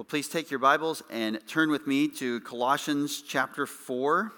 [0.00, 4.32] Well, please take your Bibles and turn with me to Colossians chapter 4.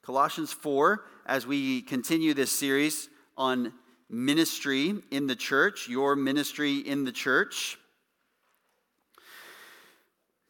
[0.00, 3.74] Colossians 4, as we continue this series on
[4.08, 7.76] ministry in the church, your ministry in the church.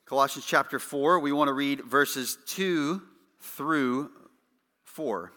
[0.06, 3.02] Colossians chapter 4, we want to read verses 2
[3.40, 4.12] through
[4.84, 5.32] 4.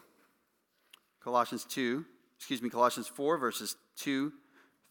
[1.24, 2.04] Colossians 2,
[2.46, 4.32] excuse me, Colossians 4, verses 2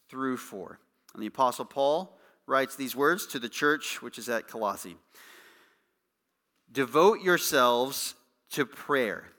[0.10, 0.78] through 4.
[1.14, 4.98] And the Apostle Paul writes these words to the church which is at Colossae
[6.70, 8.16] Devote yourselves
[8.52, 9.30] to prayer,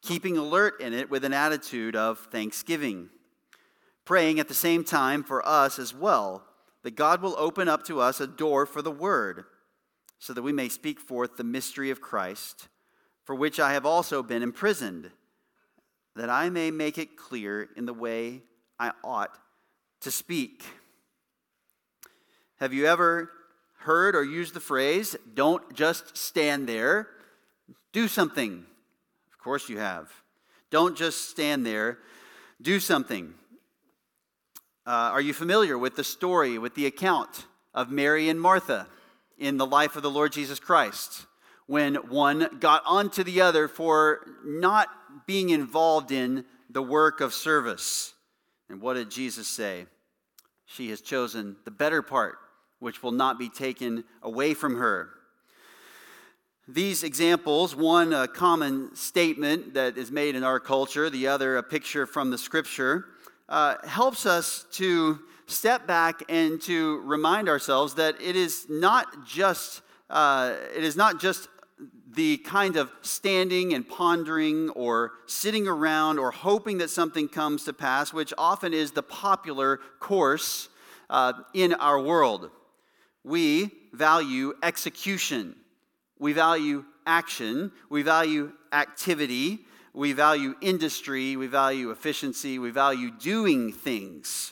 [0.00, 3.10] keeping alert in it with an attitude of thanksgiving,
[4.06, 6.42] praying at the same time for us as well,
[6.84, 9.44] that God will open up to us a door for the word,
[10.18, 12.68] so that we may speak forth the mystery of Christ,
[13.24, 15.10] for which I have also been imprisoned,
[16.16, 18.42] that I may make it clear in the way
[18.78, 19.36] I ought
[20.00, 20.64] to speak.
[22.58, 23.30] Have you ever
[23.78, 27.08] heard or used the phrase, don't just stand there?
[27.92, 28.64] Do something.
[29.32, 30.12] Of course, you have.
[30.70, 31.98] Don't just stand there,
[32.60, 33.34] do something.
[34.86, 38.88] Uh, are you familiar with the story, with the account of Mary and Martha
[39.38, 41.26] in the life of the Lord Jesus Christ?
[41.66, 44.88] When one got onto the other for not
[45.26, 48.14] being involved in the work of service.
[48.68, 49.86] And what did Jesus say?
[50.66, 52.38] She has chosen the better part,
[52.78, 55.10] which will not be taken away from her.
[56.68, 61.62] These examples, one a common statement that is made in our culture, the other a
[61.62, 63.06] picture from the scripture,
[63.48, 69.82] uh, helps us to step back and to remind ourselves that it is not just
[70.08, 71.48] uh, it is not just
[72.14, 77.72] the kind of standing and pondering or sitting around or hoping that something comes to
[77.72, 80.68] pass, which often is the popular course
[81.08, 82.50] uh, in our world.
[83.24, 85.56] We value execution.
[86.18, 93.72] We value action, we value activity, we value industry, we value efficiency, we value doing
[93.72, 94.51] things.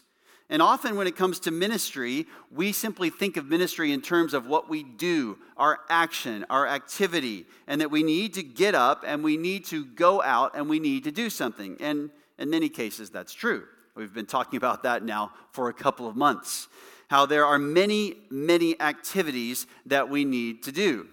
[0.51, 4.49] And often, when it comes to ministry, we simply think of ministry in terms of
[4.49, 9.23] what we do, our action, our activity, and that we need to get up and
[9.23, 11.77] we need to go out and we need to do something.
[11.79, 13.65] And in many cases, that's true.
[13.95, 16.67] We've been talking about that now for a couple of months.
[17.09, 21.07] How there are many, many activities that we need to do.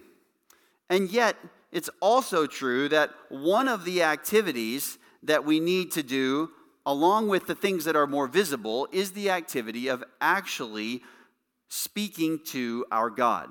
[0.90, 1.36] And yet,
[1.70, 6.50] it's also true that one of the activities that we need to do,
[6.88, 11.02] along with the things that are more visible, is the activity of actually
[11.68, 13.50] speaking to our God.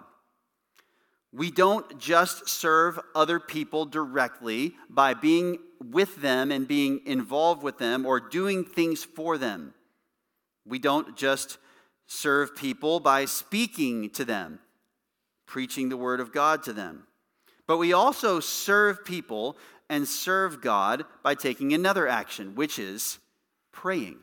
[1.31, 7.77] We don't just serve other people directly by being with them and being involved with
[7.77, 9.75] them or doing things for them.
[10.65, 11.59] We don't just
[12.07, 14.57] serve people by speaking to them,
[15.45, 17.03] preaching the word of God to them.
[17.67, 19.57] But we also serve people
[19.91, 23.19] and serve God by taking another action, which is
[23.77, 24.17] praying,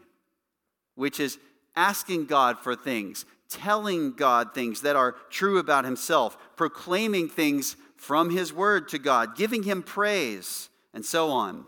[0.96, 1.38] which is
[1.76, 8.30] asking God for things, telling God things that are true about Himself, proclaiming things from
[8.30, 11.66] His Word to God, giving Him praise, and so on.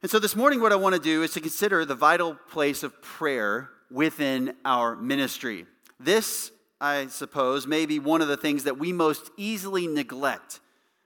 [0.00, 2.82] And so this morning, what I want to do is to consider the vital place
[2.82, 5.66] of prayer within our ministry.
[6.00, 6.50] This
[6.82, 10.58] I suppose, may be one of the things that we most easily neglect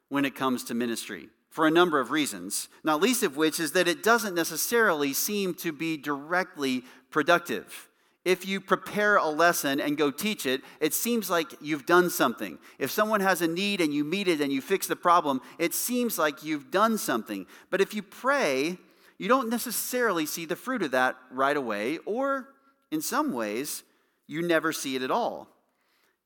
[0.09, 3.72] when it comes to ministry for a number of reasons, not least of which is
[3.72, 7.89] that it doesn't necessarily seem to be directly productive.
[8.27, 12.59] If you prepare a lesson and go teach it, it seems like you've done something.
[12.78, 15.72] If someone has a need and you meet it and you fix the problem, it
[15.72, 17.47] seems like you've done something.
[17.71, 18.77] But if you pray,
[19.16, 22.50] you don't necessarily see the fruit of that right away, or
[22.91, 23.83] in some ways,
[24.27, 25.49] you never see it at all.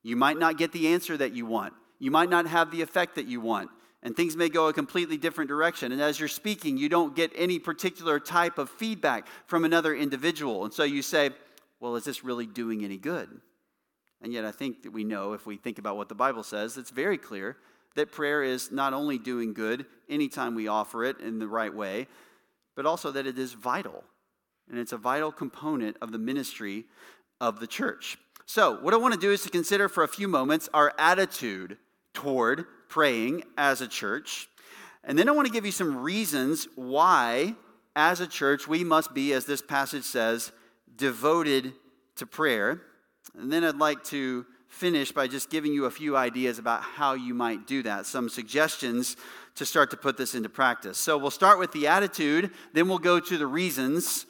[0.02, 1.72] You might not get the answer that you want.
[2.00, 3.70] You might not have the effect that you want.
[4.03, 5.93] And things may go a completely different direction.
[5.93, 10.64] And as you're speaking, you don't get any particular type of feedback from another individual.
[10.64, 11.31] And so you say,
[11.81, 13.29] well, is this really doing any good?
[14.23, 16.76] And yet, I think that we know, if we think about what the Bible says,
[16.76, 17.56] it's very clear
[17.94, 22.06] that prayer is not only doing good anytime we offer it in the right way,
[22.76, 24.05] but also that it is vital.
[24.69, 26.85] And it's a vital component of the ministry
[27.41, 28.19] of the church.
[28.46, 31.79] So, what I want to do is to consider for a few moments our attitude
[32.14, 34.48] toward praying as a church.
[35.04, 37.54] And then I want to give you some reasons why,
[37.96, 40.52] as a church, we must be, as this passage says,
[40.96, 41.72] devoted
[42.16, 42.82] to prayer.
[43.38, 47.14] And then I'd like to finish by just giving you a few ideas about how
[47.14, 49.16] you might do that, some suggestions
[49.56, 50.96] to start to put this into practice.
[50.96, 54.26] So we'll start with the attitude, then we'll go to the reasons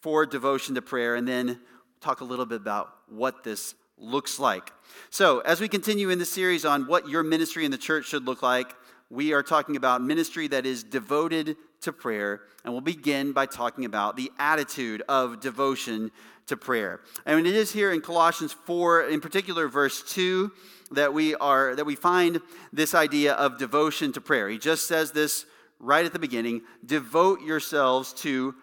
[0.00, 1.60] for devotion to prayer, and then
[2.00, 4.72] talk a little bit about what this looks like.
[5.10, 8.26] So, as we continue in the series on what your ministry in the church should
[8.26, 8.74] look like,
[9.10, 13.84] we are talking about ministry that is devoted to prayer, and we'll begin by talking
[13.84, 16.10] about the attitude of devotion
[16.46, 17.00] to prayer.
[17.26, 20.50] And it is here in Colossians 4, in particular, verse 2,
[20.92, 22.40] that we are that we find
[22.72, 24.48] this idea of devotion to prayer.
[24.48, 25.46] He just says this
[25.78, 28.54] right at the beginning: devote yourselves to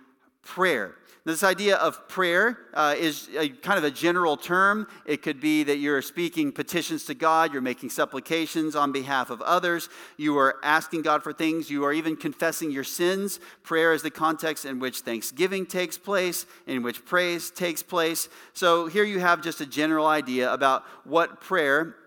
[0.44, 0.96] prayer.
[1.28, 4.88] This idea of prayer uh, is a, kind of a general term.
[5.06, 9.42] It could be that you're speaking petitions to God, you're making supplications on behalf of
[9.42, 13.42] others, you are asking God for things, you are even confessing your sins.
[13.64, 18.30] Prayer is the context in which thanksgiving takes place, in which praise takes place.
[18.54, 21.98] So here you have just a general idea about what prayer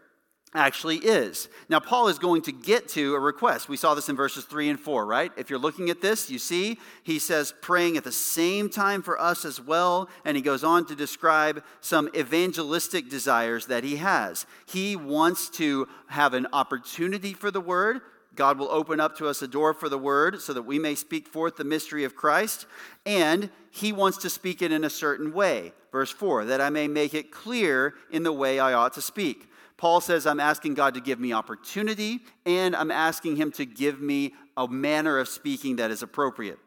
[0.54, 1.48] actually is.
[1.68, 3.68] Now, Paul is going to get to a request.
[3.68, 5.32] We saw this in verses 3 and 4, right?
[5.36, 9.20] If you're looking at this, you see he says praying at the same time for
[9.20, 14.44] us as well, and he goes on to describe some evangelistic desires that he has.
[14.66, 18.00] He wants to have an opportunity for the word.
[18.34, 20.94] God will open up to us a door for the word so that we may
[20.94, 22.66] speak forth the mystery of Christ,
[23.04, 25.72] and he wants to speak it in a certain way.
[25.92, 29.49] Verse 4 that I may make it clear in the way I ought to speak.
[29.80, 33.98] Paul says, I'm asking God to give me opportunity, and I'm asking Him to give
[33.98, 36.58] me a manner of speaking that is appropriate.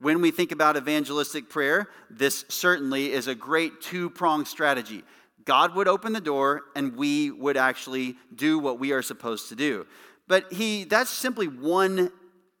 [0.00, 5.04] When we think about evangelistic prayer, this certainly is a great two pronged strategy.
[5.44, 9.54] God would open the door, and we would actually do what we are supposed to
[9.54, 9.86] do.
[10.26, 12.10] But he, that's simply one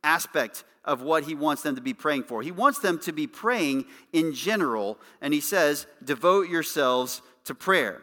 [0.04, 2.42] aspect of what he wants them to be praying for.
[2.42, 8.02] He wants them to be praying in general, and he says, devote yourselves to prayer.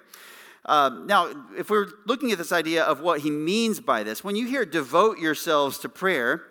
[0.66, 4.36] Um, now, if we're looking at this idea of what he means by this, when
[4.36, 6.44] you hear devote yourselves to prayer,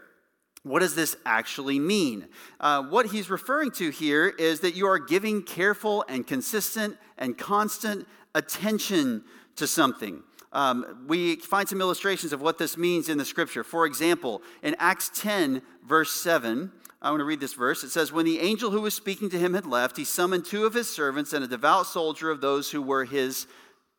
[0.64, 2.28] what does this actually mean?
[2.60, 7.36] Uh, what he's referring to here is that you are giving careful and consistent and
[7.36, 9.24] constant attention
[9.56, 10.22] to something.
[10.52, 13.64] Um, we find some illustrations of what this means in the scripture.
[13.64, 16.70] For example, in Acts 10, verse 7,
[17.00, 17.82] I want to read this verse.
[17.82, 20.66] It says, When the angel who was speaking to him had left, he summoned two
[20.66, 23.46] of his servants and a devout soldier of those who were his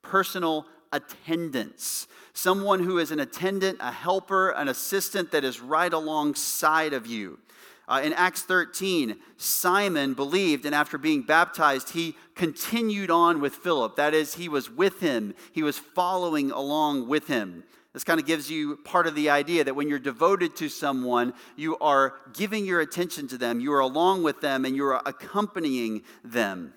[0.03, 2.07] personal attendants.
[2.33, 7.39] Someone who is an attendant, a helper, an assistant that is right alongside of you.
[7.88, 13.97] Uh, in Acts 13, Simon believed, and after being baptized, he continued on with Philip.
[13.97, 17.63] That is, he was with him, he was following along with him.
[17.91, 21.33] This kind of gives you part of the idea that when you're devoted to someone,
[21.56, 25.01] you are giving your attention to them, you are along with them, and you are
[25.06, 26.73] accompanying them.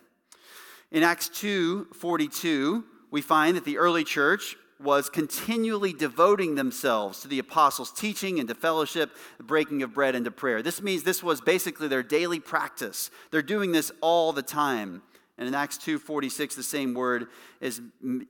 [0.90, 2.84] In Acts 2 42,
[3.16, 8.46] we find that the early church was continually devoting themselves to the apostles' teaching and
[8.46, 10.60] to fellowship, the breaking of bread, and to prayer.
[10.60, 13.10] This means this was basically their daily practice.
[13.30, 15.00] They're doing this all the time.
[15.38, 17.28] And in Acts 2:46, the same word
[17.62, 17.80] is,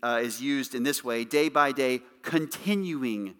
[0.04, 3.34] uh, is used in this way, day by day, continuing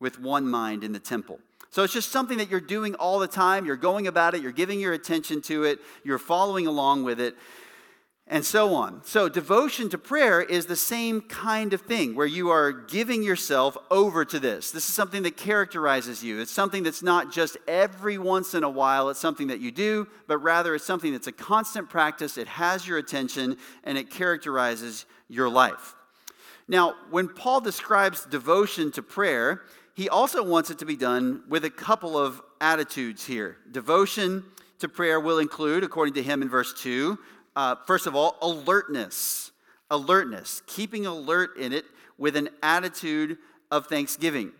[0.00, 1.40] with one mind in the temple.
[1.70, 3.64] So it's just something that you're doing all the time.
[3.64, 7.36] You're going about it, you're giving your attention to it, you're following along with it
[8.30, 9.02] and so on.
[9.04, 13.76] So, devotion to prayer is the same kind of thing where you are giving yourself
[13.90, 14.70] over to this.
[14.70, 16.40] This is something that characterizes you.
[16.40, 20.06] It's something that's not just every once in a while, it's something that you do,
[20.28, 22.38] but rather it's something that's a constant practice.
[22.38, 25.96] It has your attention and it characterizes your life.
[26.68, 29.62] Now, when Paul describes devotion to prayer,
[29.94, 33.56] he also wants it to be done with a couple of attitudes here.
[33.72, 34.44] Devotion
[34.78, 37.18] to prayer will include, according to him in verse 2,
[37.56, 39.52] uh, first of all, alertness.
[39.90, 41.84] Alertness, keeping alert in it
[42.16, 43.38] with an attitude
[43.70, 44.52] of thanksgiving.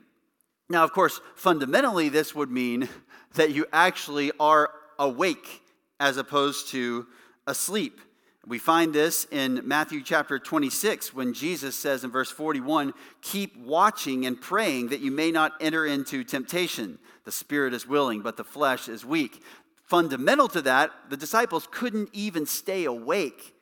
[0.69, 2.89] Now, of course, fundamentally, this would mean
[3.35, 5.63] that you actually are awake
[6.01, 7.07] as opposed to
[7.47, 8.01] asleep.
[8.47, 14.27] We find this in Matthew chapter 26 when Jesus says in verse 41 Keep watching
[14.27, 16.99] and praying that you may not enter into temptation.
[17.25, 19.43] The spirit is willing, but the flesh is weak
[19.91, 23.55] fundamental to that, the disciples couldn't even stay awake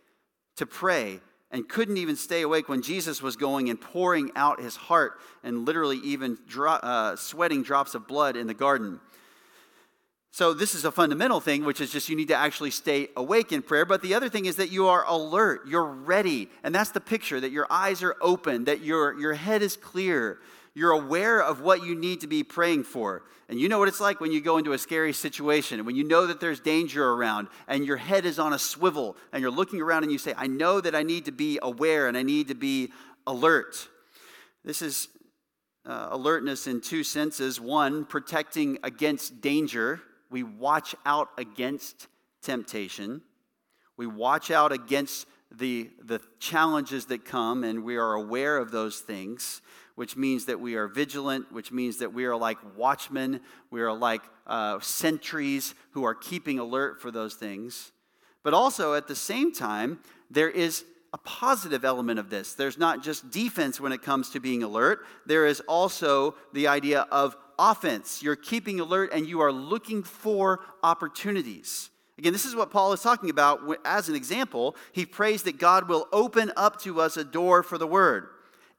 [0.56, 1.20] to pray
[1.50, 5.64] and couldn't even stay awake when Jesus was going and pouring out his heart and
[5.64, 9.00] literally even dro- uh, sweating drops of blood in the garden.
[10.30, 13.50] So, this is a fundamental thing, which is just you need to actually stay awake
[13.50, 13.87] in prayer.
[13.87, 16.50] But the other thing is that you are alert, you're ready.
[16.62, 20.38] And that's the picture that your eyes are open, that your, your head is clear,
[20.78, 23.23] you're aware of what you need to be praying for.
[23.49, 26.04] And you know what it's like when you go into a scary situation when you
[26.04, 29.80] know that there's danger around and your head is on a swivel and you're looking
[29.80, 32.47] around and you say, I know that I need to be aware and I need
[32.49, 32.92] to be
[33.26, 33.88] alert.
[34.64, 35.08] This is
[35.85, 37.61] uh, alertness in two senses.
[37.61, 40.00] One, protecting against danger.
[40.30, 42.06] We watch out against
[42.42, 43.23] temptation.
[43.97, 49.00] We watch out against the, the challenges that come, and we are aware of those
[49.00, 49.62] things,
[49.98, 53.92] which means that we are vigilant, which means that we are like watchmen, we are
[53.92, 57.90] like uh, sentries who are keeping alert for those things.
[58.44, 59.98] But also, at the same time,
[60.30, 62.54] there is a positive element of this.
[62.54, 67.00] There's not just defense when it comes to being alert, there is also the idea
[67.10, 68.22] of offense.
[68.22, 71.90] You're keeping alert and you are looking for opportunities.
[72.18, 74.76] Again, this is what Paul is talking about as an example.
[74.92, 78.28] He prays that God will open up to us a door for the word.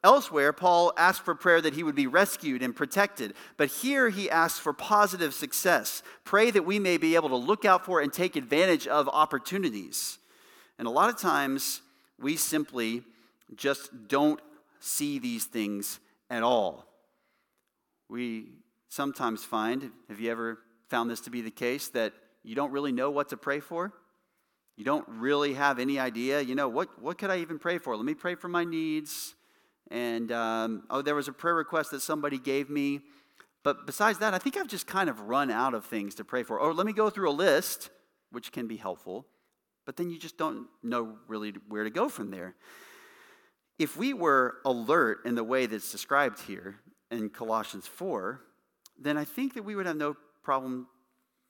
[0.02, 3.34] Elsewhere, Paul asked for prayer that he would be rescued and protected.
[3.58, 6.02] But here he asks for positive success.
[6.24, 10.18] Pray that we may be able to look out for and take advantage of opportunities.
[10.78, 11.82] And a lot of times,
[12.18, 13.02] we simply
[13.54, 14.40] just don't
[14.78, 16.86] see these things at all.
[18.08, 18.46] We
[18.88, 22.92] sometimes find, have you ever found this to be the case, that you don't really
[22.92, 23.92] know what to pray for?
[24.76, 27.94] You don't really have any idea, you know, what, what could I even pray for?
[27.94, 29.34] Let me pray for my needs.
[29.90, 33.00] And, um, oh, there was a prayer request that somebody gave me.
[33.62, 36.42] But besides that, I think I've just kind of run out of things to pray
[36.42, 36.58] for.
[36.58, 37.90] Or let me go through a list,
[38.30, 39.26] which can be helpful
[39.90, 42.54] but then you just don't know really where to go from there.
[43.76, 46.76] If we were alert in the way that's described here
[47.10, 48.40] in Colossians 4,
[48.96, 50.86] then I think that we would have no problem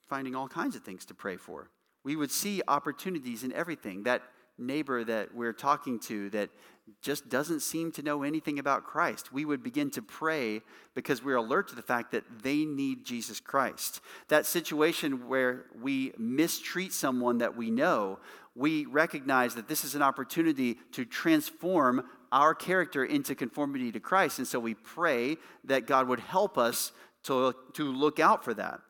[0.09, 1.69] finding all kinds of things to pray for.
[2.03, 4.05] We would see opportunities in everything.
[4.05, 4.23] That
[4.61, 6.51] neighbor that we're talking to that
[7.03, 9.33] just doesn't seem to know anything about Christ.
[9.33, 10.63] We would begin to pray
[10.95, 14.01] because we're alert to the fact that they need Jesus Christ.
[14.29, 18.19] That situation where we mistreat someone that we know,
[18.55, 24.39] we recognize that this is an opportunity to transform our character into conformity to Christ.
[24.39, 26.93] And so we pray that God would help us
[27.25, 28.81] to, to look out for that.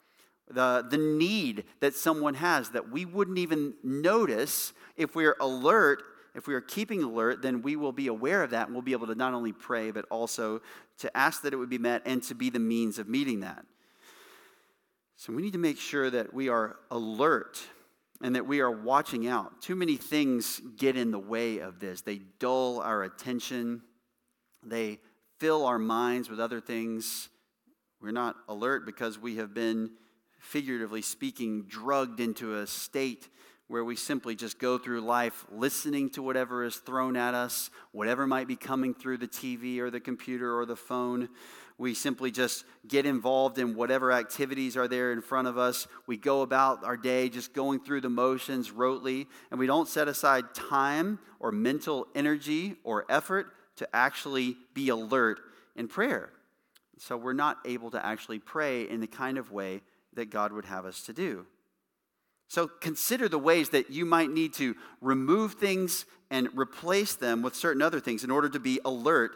[0.50, 6.02] The, the need that someone has that we wouldn't even notice if we're alert
[6.34, 8.92] if we are keeping alert, then we will be aware of that and we'll be
[8.92, 10.62] able to not only pray, but also
[10.98, 13.64] to ask that it would be met and to be the means of meeting that.
[15.16, 17.60] So we need to make sure that we are alert
[18.22, 19.60] and that we are watching out.
[19.60, 23.82] Too many things get in the way of this, they dull our attention,
[24.62, 24.98] they
[25.38, 27.28] fill our minds with other things.
[28.00, 29.90] We're not alert because we have been,
[30.40, 33.28] figuratively speaking, drugged into a state
[33.68, 38.26] where we simply just go through life listening to whatever is thrown at us, whatever
[38.26, 41.28] might be coming through the TV or the computer or the phone.
[41.78, 45.86] We simply just get involved in whatever activities are there in front of us.
[46.08, 50.08] We go about our day just going through the motions rotely, and we don't set
[50.08, 55.38] aside time or mental energy or effort to actually be alert
[55.76, 56.30] in prayer.
[56.98, 59.82] So we're not able to actually pray in the kind of way
[60.14, 61.46] that God would have us to do.
[62.48, 67.54] So consider the ways that you might need to remove things and replace them with
[67.54, 69.32] certain other things in order to be alert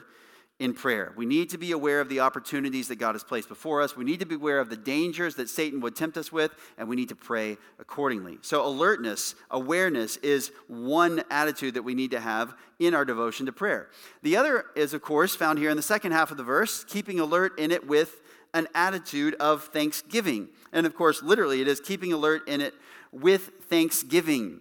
[0.60, 1.12] in prayer.
[1.16, 3.96] We need to be aware of the opportunities that God has placed before us.
[3.96, 6.88] We need to be aware of the dangers that Satan would tempt us with, and
[6.88, 8.38] we need to pray accordingly.
[8.42, 13.52] So, alertness, awareness is one attitude that we need to have in our devotion to
[13.52, 13.88] prayer.
[14.22, 17.18] The other is, of course, found here in the second half of the verse, keeping
[17.18, 18.20] alert in it with
[18.54, 20.48] an attitude of thanksgiving.
[20.72, 22.72] And of course, literally, it is keeping alert in it
[23.12, 24.60] with thanksgiving.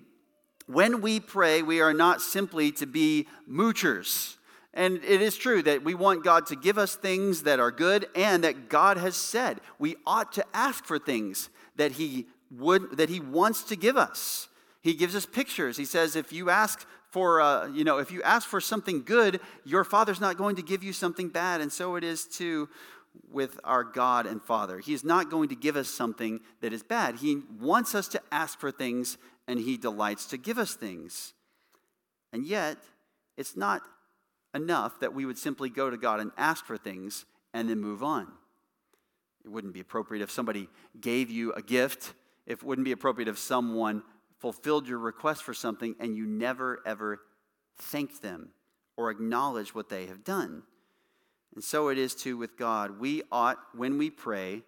[0.67, 4.37] When we pray, we are not simply to be moochers.
[4.73, 8.07] And it is true that we want God to give us things that are good
[8.15, 13.09] and that God has said we ought to ask for things that he would that
[13.09, 14.47] he wants to give us.
[14.81, 15.77] He gives us pictures.
[15.77, 19.39] He says if you ask for uh, you know if you ask for something good,
[19.63, 22.67] your father's not going to give you something bad and so it is too
[23.31, 24.79] with our God and Father.
[24.79, 27.17] He's not going to give us something that is bad.
[27.17, 29.17] He wants us to ask for things
[29.47, 31.33] and He delights to give us things.
[32.31, 32.77] And yet,
[33.37, 33.81] it's not
[34.53, 38.03] enough that we would simply go to God and ask for things and then move
[38.03, 38.27] on.
[39.43, 42.13] It wouldn't be appropriate if somebody gave you a gift.
[42.45, 44.03] It wouldn't be appropriate if someone
[44.39, 47.19] fulfilled your request for something and you never, ever
[47.77, 48.49] thanked them
[48.95, 50.63] or acknowledged what they have done.
[51.55, 52.99] And so it is too with God.
[52.99, 54.63] We ought, when we pray,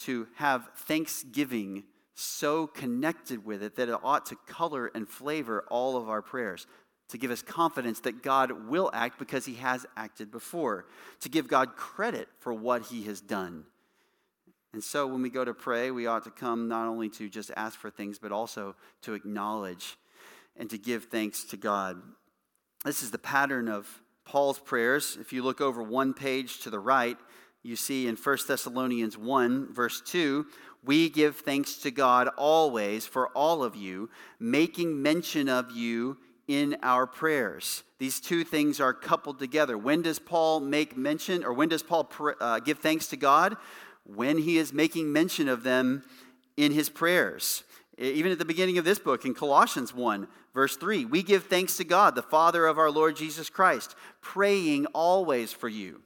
[0.00, 5.96] to have thanksgiving so connected with it that it ought to color and flavor all
[5.96, 6.66] of our prayers,
[7.08, 10.86] to give us confidence that God will act because he has acted before,
[11.20, 13.64] to give God credit for what he has done.
[14.72, 17.50] And so when we go to pray, we ought to come not only to just
[17.56, 19.96] ask for things, but also to acknowledge
[20.56, 22.02] and to give thanks to God.
[22.84, 26.80] This is the pattern of Paul's prayers, if you look over one page to the
[26.80, 27.16] right,
[27.62, 30.46] you see in 1 Thessalonians 1, verse 2,
[30.84, 36.76] we give thanks to God always for all of you, making mention of you in
[36.82, 37.82] our prayers.
[37.98, 39.76] These two things are coupled together.
[39.78, 42.08] When does Paul make mention, or when does Paul
[42.40, 43.56] uh, give thanks to God?
[44.04, 46.04] When he is making mention of them
[46.56, 47.64] in his prayers.
[47.98, 51.76] Even at the beginning of this book, in Colossians 1, verse 3, we give thanks
[51.78, 56.02] to God, the Father of our Lord Jesus Christ, praying always for you.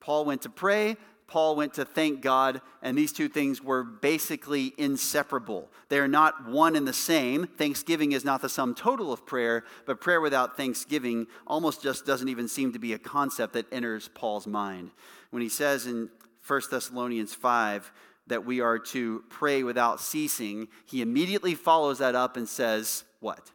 [0.00, 0.96] Paul went to pray,
[1.32, 5.70] Paul went to thank God, and these two things were basically inseparable.
[5.88, 7.46] They are not one and the same.
[7.46, 12.28] Thanksgiving is not the sum total of prayer, but prayer without thanksgiving almost just doesn't
[12.28, 14.90] even seem to be a concept that enters Paul's mind.
[15.30, 16.10] When he says in
[16.46, 17.92] 1 Thessalonians 5
[18.26, 23.50] that we are to pray without ceasing, he immediately follows that up and says, What?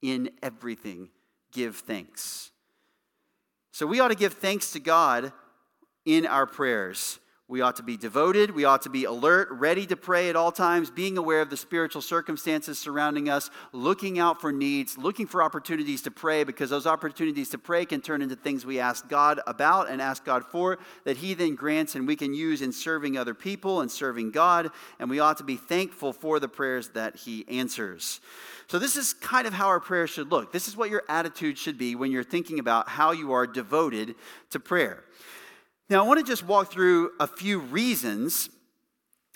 [0.00, 1.08] In everything,
[1.52, 2.50] give thanks.
[3.72, 5.32] So we ought to give thanks to God
[6.04, 7.18] in our prayers.
[7.52, 8.52] We ought to be devoted.
[8.52, 11.56] We ought to be alert, ready to pray at all times, being aware of the
[11.58, 16.86] spiritual circumstances surrounding us, looking out for needs, looking for opportunities to pray, because those
[16.86, 20.78] opportunities to pray can turn into things we ask God about and ask God for,
[21.04, 24.70] that He then grants and we can use in serving other people and serving God.
[24.98, 28.22] And we ought to be thankful for the prayers that He answers.
[28.66, 30.52] So, this is kind of how our prayer should look.
[30.52, 34.14] This is what your attitude should be when you're thinking about how you are devoted
[34.52, 35.04] to prayer.
[35.90, 38.48] Now, I want to just walk through a few reasons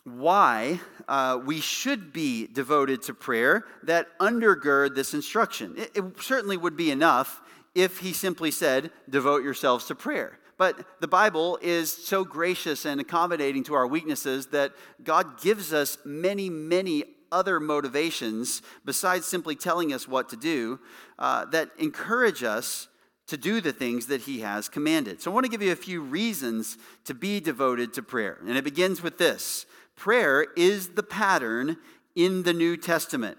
[0.04, 5.74] why uh, we should be devoted to prayer that undergird this instruction.
[5.76, 7.40] It, it certainly would be enough
[7.74, 10.38] if he simply said, devote yourselves to prayer.
[10.56, 14.72] But the Bible is so gracious and accommodating to our weaknesses that
[15.02, 20.80] God gives us many, many other motivations besides simply telling us what to do
[21.18, 22.88] uh, that encourage us
[23.26, 25.21] to do the things that he has commanded.
[25.21, 28.38] So I want to give you a few reasons to be devoted to prayer.
[28.47, 29.66] And it begins with this
[29.97, 31.76] prayer is the pattern
[32.14, 33.38] in the New Testament.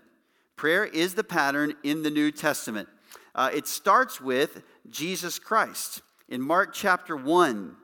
[0.56, 2.90] Prayer is the pattern in the New Testament.
[3.36, 6.02] Uh, it starts with Jesus Christ.
[6.28, 7.76] In Mark chapter 1,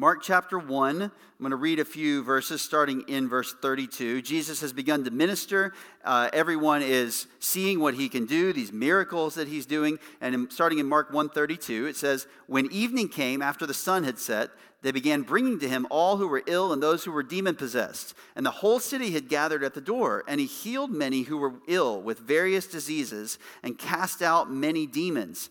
[0.00, 1.10] Mark chapter 1, I'm
[1.40, 4.22] going to read a few verses starting in verse 32.
[4.22, 5.74] Jesus has begun to minister.
[6.02, 9.98] Uh, everyone is seeing what he can do, these miracles that he's doing.
[10.22, 14.18] And in, starting in Mark 1:32, it says, "When evening came after the sun had
[14.18, 14.48] set,
[14.80, 18.14] they began bringing to him all who were ill and those who were demon possessed.
[18.34, 21.60] And the whole city had gathered at the door, and he healed many who were
[21.68, 25.50] ill with various diseases and cast out many demons.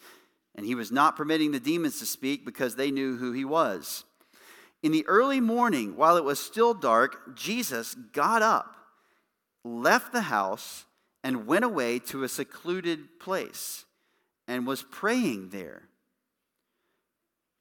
[0.56, 4.06] And he was not permitting the demons to speak because they knew who he was."
[4.82, 8.76] In the early morning, while it was still dark, Jesus got up,
[9.64, 10.86] left the house,
[11.24, 13.86] and went away to a secluded place
[14.48, 15.84] and was praying there.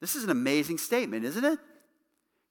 [0.00, 1.58] This is an amazing statement, isn't it?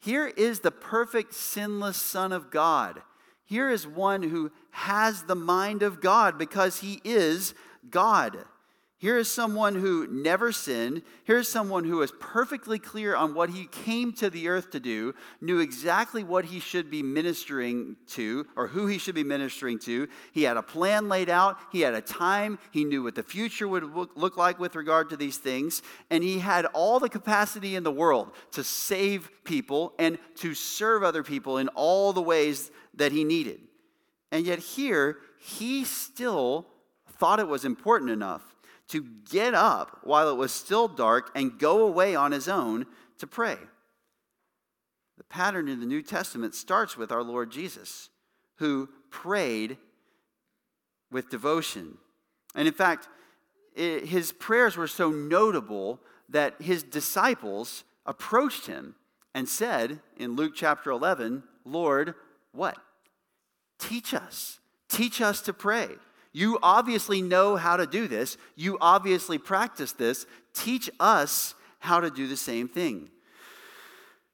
[0.01, 3.01] Here is the perfect, sinless Son of God.
[3.45, 7.53] Here is one who has the mind of God because he is
[7.89, 8.37] God.
[8.99, 11.03] Here is someone who never sinned.
[11.23, 15.13] Here's someone who is perfectly clear on what he came to the earth to do,
[15.39, 20.07] knew exactly what he should be ministering to or who he should be ministering to.
[20.31, 23.67] He had a plan laid out, he had a time, he knew what the future
[23.67, 23.83] would
[24.15, 27.91] look like with regard to these things, and he had all the capacity in the
[27.91, 33.23] world to save people and to serve other people in all the ways that he
[33.23, 33.59] needed.
[34.31, 36.65] And yet, here, he still
[37.19, 38.55] thought it was important enough
[38.89, 42.85] to get up while it was still dark and go away on his own
[43.19, 43.57] to pray.
[45.17, 48.09] The pattern in the New Testament starts with our Lord Jesus,
[48.57, 49.77] who prayed
[51.11, 51.97] with devotion.
[52.55, 53.07] And in fact,
[53.75, 58.95] his prayers were so notable that his disciples approached him
[59.33, 62.15] and said in Luke chapter 11, Lord,
[62.51, 62.77] what?
[63.79, 64.59] Teach us.
[64.89, 65.89] Teach us to pray.
[66.37, 68.37] You obviously know how to do this.
[68.55, 70.27] You obviously practice this.
[70.53, 73.09] Teach us how to do the same thing.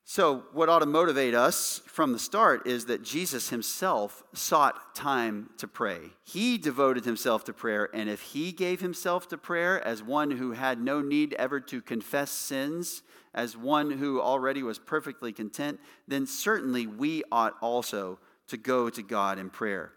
[0.04, 5.52] So, what ought to motivate us from the start is that Jesus himself sought time
[5.60, 6.00] to pray.
[6.26, 10.52] He devoted himself to prayer, and if he gave himself to prayer as one who
[10.52, 13.02] had no need ever to confess sins,
[13.34, 19.02] as one who already was perfectly content, then certainly we ought also to go to
[19.02, 19.94] God in prayer.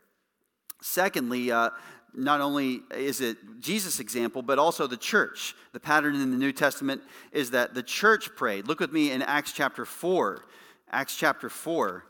[0.82, 1.70] Secondly, uh,
[2.14, 5.54] not only is it Jesus' example, but also the church.
[5.72, 8.66] The pattern in the New Testament is that the church prayed.
[8.66, 10.44] Look with me in Acts chapter 4.
[10.90, 12.04] Acts chapter 4.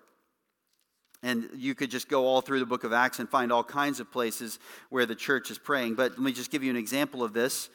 [1.23, 3.99] And you could just go all through the book of Acts and find all kinds
[3.99, 5.95] of places where the church is praying.
[5.95, 7.69] But let me just give you an example of this.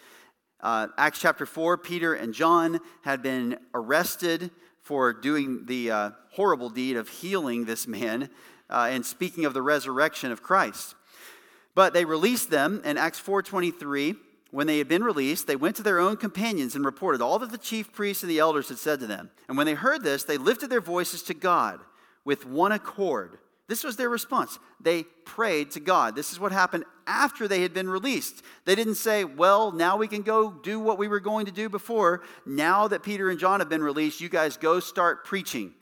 [0.62, 4.52] Uh, Acts chapter 4, Peter and John had been arrested
[4.84, 8.30] for doing the uh, horrible deed of healing this man
[8.72, 10.96] uh, and speaking of the resurrection of Christ.
[11.76, 14.16] But they released them in Acts 4:23.
[14.52, 17.52] When they had been released, they went to their own companions and reported all that
[17.52, 19.32] the chief priests and the elders had said to them.
[19.48, 21.80] And when they heard this, they lifted their voices to God
[22.26, 23.40] with one accord.
[23.70, 24.60] This was their response.
[24.82, 26.14] They prayed to God.
[26.14, 28.44] This is what happened after they had been released.
[28.66, 31.70] They didn't say, Well, now we can go do what we were going to do
[31.70, 32.22] before.
[32.46, 35.74] Now that Peter and John have been released, you guys go start preaching.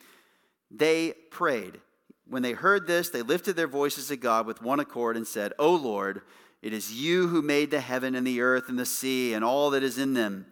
[0.70, 1.82] They prayed.
[2.30, 5.52] When they heard this, they lifted their voices to God with one accord and said,
[5.58, 6.22] O Lord,
[6.62, 9.72] it is you who made the heaven and the earth and the sea and all
[9.72, 10.46] that is in them,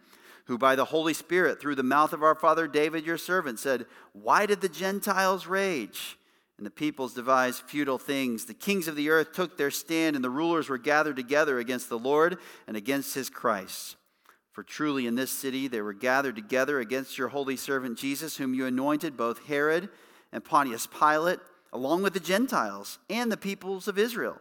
[0.46, 3.86] who by the Holy Spirit, through the mouth of our father David, your servant, said,
[4.12, 6.18] Why did the Gentiles rage?
[6.56, 8.46] And the peoples devised futile things.
[8.46, 11.88] The kings of the earth took their stand, and the rulers were gathered together against
[11.88, 13.94] the Lord and against his Christ.
[14.50, 18.54] For truly in this city they were gathered together against your holy servant Jesus, whom
[18.54, 19.88] you anointed, both Herod
[20.32, 21.38] and Pontius Pilate
[21.72, 24.40] along with the Gentiles and the peoples of Israel,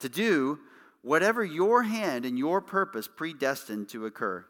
[0.00, 0.58] to do
[1.02, 4.44] whatever your hand and your purpose predestined to occur.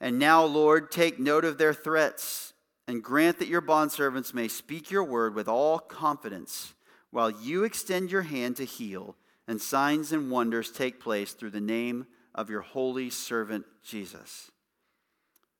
[0.00, 2.52] And now, Lord, take note of their threats
[2.86, 6.74] and grant that your bondservants may speak your word with all confidence
[7.10, 11.60] while you extend your hand to heal and signs and wonders take place through the
[11.60, 14.50] name of your holy servant Jesus.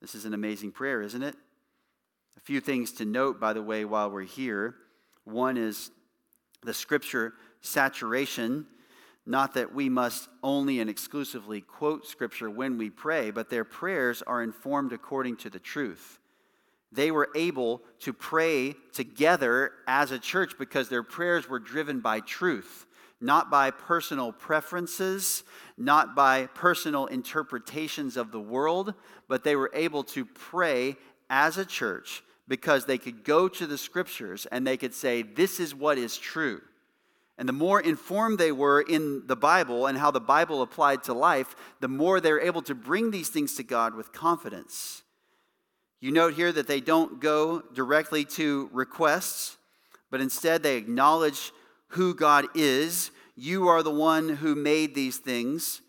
[0.01, 1.35] This is an amazing prayer, isn't it?
[2.37, 4.77] A few things to note, by the way, while we're here.
[5.29, 5.91] One is
[6.63, 8.67] the scripture saturation,
[9.27, 14.23] not that we must only and exclusively quote scripture when we pray, but their prayers
[14.23, 16.19] are informed according to the truth.
[16.91, 22.21] They were able to pray together as a church because their prayers were driven by
[22.21, 22.87] truth,
[23.21, 25.45] not by personal preferences,
[25.77, 28.95] not by personal interpretations of the world,
[29.29, 30.97] but they were able to pray
[31.29, 35.61] as a church because they could go to the scriptures and they could say, This
[35.61, 36.63] is what is true.
[37.37, 41.15] And the more informed they were in the Bible and how the Bible applied to
[41.15, 45.05] life, the more they're able to bring these things to God with confidence.
[46.01, 49.57] You note here that they don't go directly to requests,
[50.11, 51.53] but instead they acknowledge
[51.89, 53.13] who God is.
[53.37, 55.81] You are the one who made these things.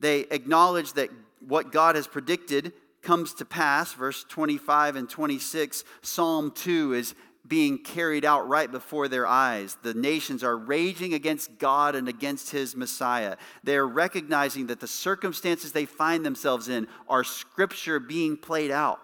[0.00, 1.10] They acknowledge that
[1.46, 7.14] what God has predicted comes to pass, verse 25 and 26, Psalm 2 is
[7.46, 9.76] being carried out right before their eyes.
[9.82, 13.36] The nations are raging against God and against his Messiah.
[13.64, 19.00] They are recognizing that the circumstances they find themselves in are scripture being played out.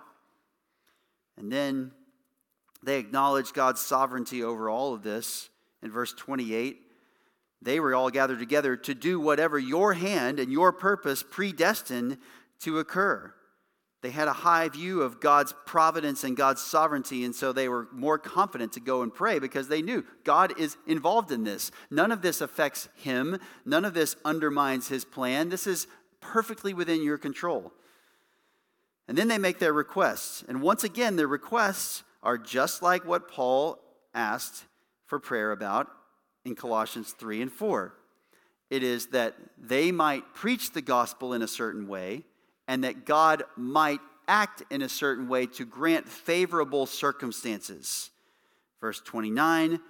[1.37, 1.93] And then
[2.83, 5.49] they acknowledge God's sovereignty over all of this.
[5.83, 6.81] In verse 28,
[7.63, 12.19] they were all gathered together to do whatever your hand and your purpose predestined
[12.61, 13.34] to occur.
[14.05, 17.89] They had a high view of God's providence and God's sovereignty, and so they were
[17.91, 21.71] more confident to go and pray because they knew God is involved in this.
[21.91, 25.49] None of this affects Him, none of this undermines His plan.
[25.49, 25.87] This is
[26.21, 27.73] perfectly within your control.
[29.09, 30.45] And then they make their requests.
[30.47, 33.79] And once again, their requests are just like what Paul
[34.13, 34.67] asked
[35.07, 35.89] for prayer about
[36.45, 37.95] in Colossians 3 and 4.
[38.69, 42.25] It is that they might preach the gospel in a certain way
[42.67, 48.11] and that God might act in a certain way to grant favorable circumstances.
[48.81, 49.81] Verse 29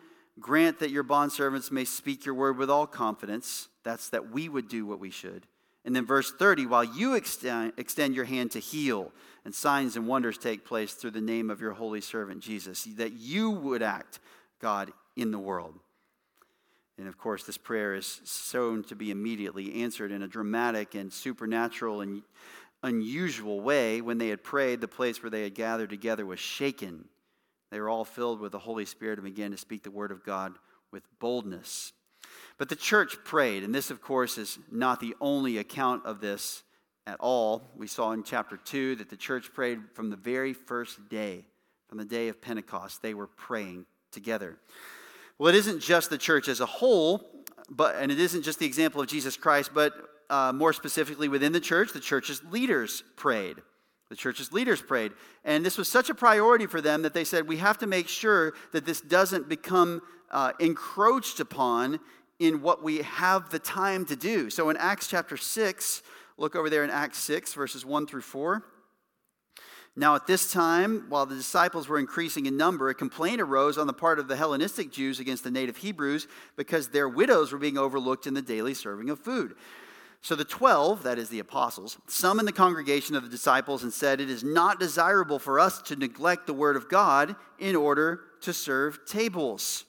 [0.41, 3.69] grant that your bondservants may speak your word with all confidence.
[3.85, 5.47] That's that we would do what we should.
[5.85, 9.13] And then verse 30 while you extend, extend your hand to heal,
[9.45, 13.13] and signs and wonders take place through the name of your holy servant Jesus, that
[13.13, 14.19] you would act,
[14.61, 15.75] God, in the world.
[16.97, 21.13] And of course, this prayer is shown to be immediately answered in a dramatic and
[21.13, 22.23] supernatural and
[22.85, 27.07] unusual way, when they had prayed, the place where they had gathered together was shaken.
[27.71, 30.25] They were all filled with the Holy Spirit and began to speak the word of
[30.25, 30.55] God
[30.93, 31.93] with boldness.
[32.57, 36.63] But the church prayed, and this, of course, is not the only account of this
[37.07, 37.71] at all.
[37.77, 41.47] We saw in chapter 2 that the church prayed from the very first day,
[41.89, 43.03] from the day of Pentecost.
[43.03, 44.59] They were praying together.
[45.39, 48.67] Well, it isn't just the church as a whole, but and it isn't just the
[48.67, 49.95] example of Jesus Christ, but
[50.31, 53.57] uh, more specifically within the church, the church's leaders prayed.
[54.11, 55.13] The church's leaders prayed.
[55.45, 58.09] And this was such a priority for them that they said, we have to make
[58.09, 62.01] sure that this doesn't become uh, encroached upon
[62.39, 64.51] in what we have the time to do.
[64.51, 66.03] So in Acts chapter 6,
[66.37, 68.65] look over there in Acts 6, verses 1 through 4.
[69.97, 73.87] Now, at this time, while the disciples were increasing in number, a complaint arose on
[73.87, 77.79] the part of the Hellenistic Jews against the native Hebrews because their widows were being
[77.79, 79.55] overlooked in the daily serving of food.
[80.25, 84.23] So the twelve, that is the apostles, summoned the congregation of the disciples and said,
[84.23, 88.55] It is not desirable for us to neglect the word of God in order to
[88.55, 89.85] serve tables.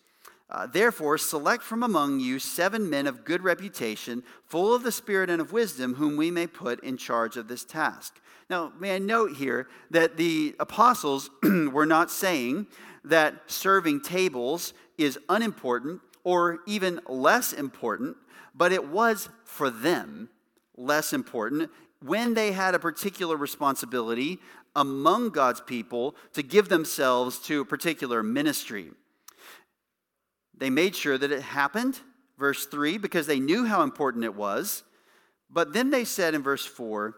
[0.49, 5.29] Uh, Therefore, select from among you seven men of good reputation, full of the Spirit
[5.29, 8.19] and of wisdom, whom we may put in charge of this task.
[8.49, 12.67] Now, may I note here that the apostles were not saying
[13.05, 18.17] that serving tables is unimportant or even less important
[18.55, 20.29] but it was for them
[20.77, 21.69] less important
[22.01, 24.39] when they had a particular responsibility
[24.75, 28.91] among God's people to give themselves to a particular ministry.
[30.57, 31.99] They made sure that it happened,
[32.37, 34.83] verse 3, because they knew how important it was.
[35.49, 37.15] But then they said in verse 4,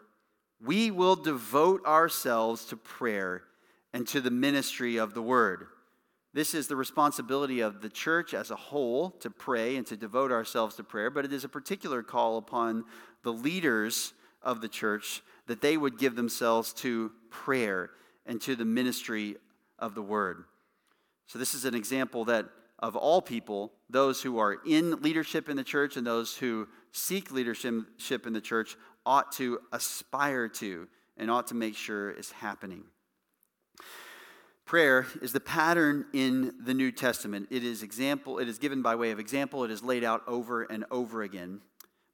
[0.63, 3.43] We will devote ourselves to prayer
[3.93, 5.67] and to the ministry of the word.
[6.37, 10.31] This is the responsibility of the church as a whole to pray and to devote
[10.31, 12.85] ourselves to prayer, but it is a particular call upon
[13.23, 17.89] the leaders of the church that they would give themselves to prayer
[18.27, 19.37] and to the ministry
[19.79, 20.43] of the word.
[21.25, 22.45] So, this is an example that
[22.77, 27.31] of all people, those who are in leadership in the church and those who seek
[27.31, 32.83] leadership in the church ought to aspire to and ought to make sure is happening.
[34.67, 37.47] Prayer is the pattern in the New Testament.
[37.49, 40.63] It is example, it is given by way of example, it is laid out over
[40.63, 41.61] and over again.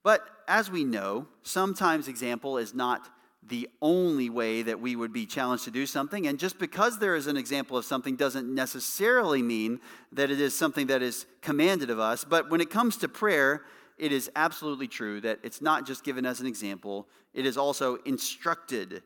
[0.04, 3.10] But as we know, sometimes example is not
[3.42, 6.28] the only way that we would be challenged to do something.
[6.28, 9.80] And just because there is an example of something doesn't necessarily mean
[10.12, 12.22] that it is something that is commanded of us.
[12.22, 13.62] But when it comes to prayer,
[13.98, 17.96] it is absolutely true that it's not just given as an example, it is also
[18.04, 19.02] instructed.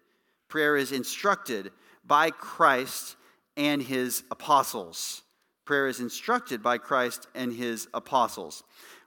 [0.49, 1.73] Prayer is instructed
[2.05, 3.17] by Christ
[3.59, 5.23] and his apostles.
[5.67, 8.63] Prayer is instructed by Christ and his apostles.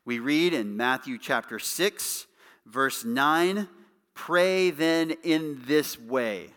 [0.05, 2.27] We read in Matthew chapter 6,
[2.67, 3.67] verse 9
[4.13, 6.49] Pray then in this way.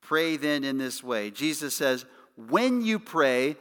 [0.00, 1.30] Pray then in this way.
[1.30, 2.06] Jesus says,
[2.36, 3.56] When you pray,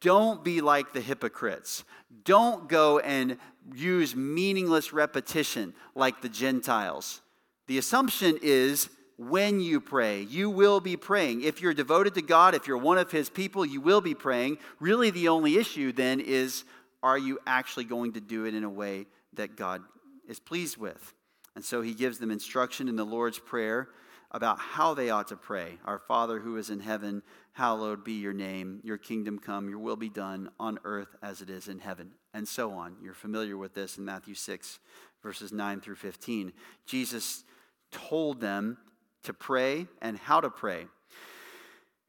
[0.00, 1.84] don't be like the hypocrites.
[2.24, 3.38] Don't go and
[3.74, 7.22] use meaningless repetition like the Gentiles.
[7.68, 10.22] The assumption is when you pray.
[10.22, 11.42] You will be praying.
[11.42, 14.58] If you're devoted to God, if you're one of His people, you will be praying.
[14.80, 16.64] Really, the only issue then is
[17.02, 19.82] are you actually going to do it in a way that God
[20.28, 21.14] is pleased with?
[21.54, 23.88] And so He gives them instruction in the Lord's Prayer
[24.30, 25.78] about how they ought to pray.
[25.84, 27.22] Our Father who is in heaven,
[27.52, 28.80] hallowed be your name.
[28.82, 32.48] Your kingdom come, your will be done on earth as it is in heaven, and
[32.48, 32.96] so on.
[33.00, 34.80] You're familiar with this in Matthew 6,
[35.22, 36.52] verses 9 through 15.
[36.84, 37.44] Jesus
[37.92, 38.76] told them
[39.24, 40.86] to pray and how to pray.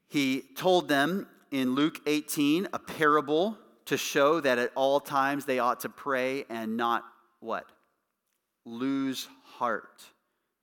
[0.08, 5.60] He told them in Luke 18 a parable to show that at all times they
[5.60, 7.04] ought to pray and not
[7.40, 7.66] what?
[8.66, 10.04] Lose heart.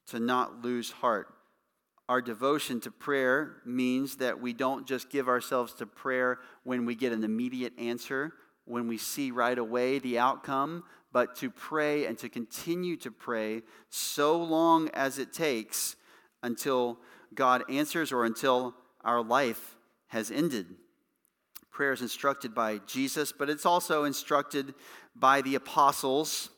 [0.09, 1.29] To not lose heart.
[2.09, 6.95] Our devotion to prayer means that we don't just give ourselves to prayer when we
[6.95, 8.35] get an immediate answer,
[8.65, 13.63] when we see right away the outcome, but to pray and to continue to pray
[13.89, 15.97] so long as it takes
[16.43, 16.99] until
[17.35, 19.77] God answers or until our life
[20.09, 20.77] has ended.
[21.71, 24.75] Prayer is instructed by Jesus, but it's also instructed
[25.17, 26.51] by the apostles.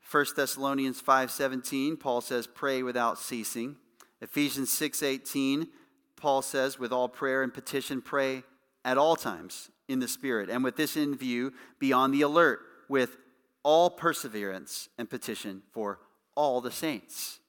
[0.00, 3.76] 1 Thessalonians 5:17, Paul says, "Pray without ceasing."
[4.20, 5.72] Ephesians 6:18,
[6.16, 8.44] Paul says, "With all prayer and petition, pray
[8.84, 12.60] at all times in the Spirit, and with this in view, be on the alert
[12.88, 13.18] with
[13.62, 16.00] all perseverance and petition for
[16.34, 17.40] all the saints."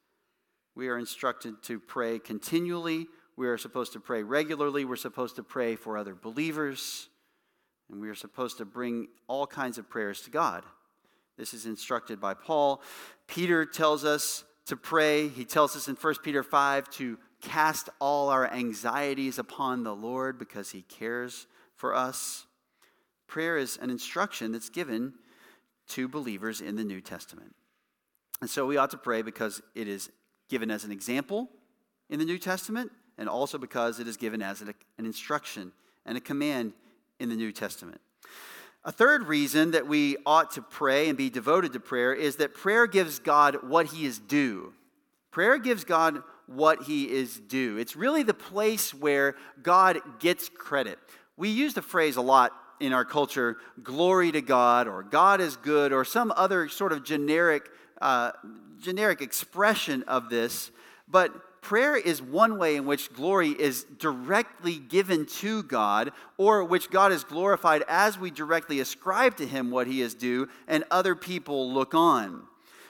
[0.78, 3.08] We are instructed to pray continually.
[3.36, 4.86] We are supposed to pray regularly.
[4.86, 7.10] We're supposed to pray for other believers.
[7.90, 10.64] And we are supposed to bring all kinds of prayers to God.
[11.36, 12.84] This is instructed by Paul.
[13.26, 15.30] Peter tells us to pray.
[15.30, 20.38] He tells us in 1 Peter 5 to cast all our anxieties upon the Lord
[20.38, 22.46] because he cares for us.
[23.26, 25.16] Prayer is an instruction that's given
[25.88, 27.56] to believers in the New Testament.
[28.42, 30.12] And so we ought to pray because it is
[30.50, 31.50] given as an example
[32.10, 35.72] in the New Testament, and also because it is given as an instruction
[36.06, 36.74] and a command
[37.20, 38.00] in the New Testament.
[38.86, 42.54] A third reason that we ought to pray and be devoted to prayer is that
[42.54, 44.74] prayer gives God what he is due.
[45.32, 47.78] Prayer gives God what he is due.
[47.78, 50.98] It's really the place where God gets credit.
[51.36, 55.58] We use the phrase a lot in our culture glory to God, or God is
[55.58, 57.70] good, or some other sort of generic
[58.02, 58.32] uh,
[58.80, 60.72] generic expression of this,
[61.08, 66.90] but prayer is one way in which glory is directly given to God, or which
[66.90, 71.16] God is glorified as we directly ascribe to Him what He is due, and other
[71.16, 72.44] people look on.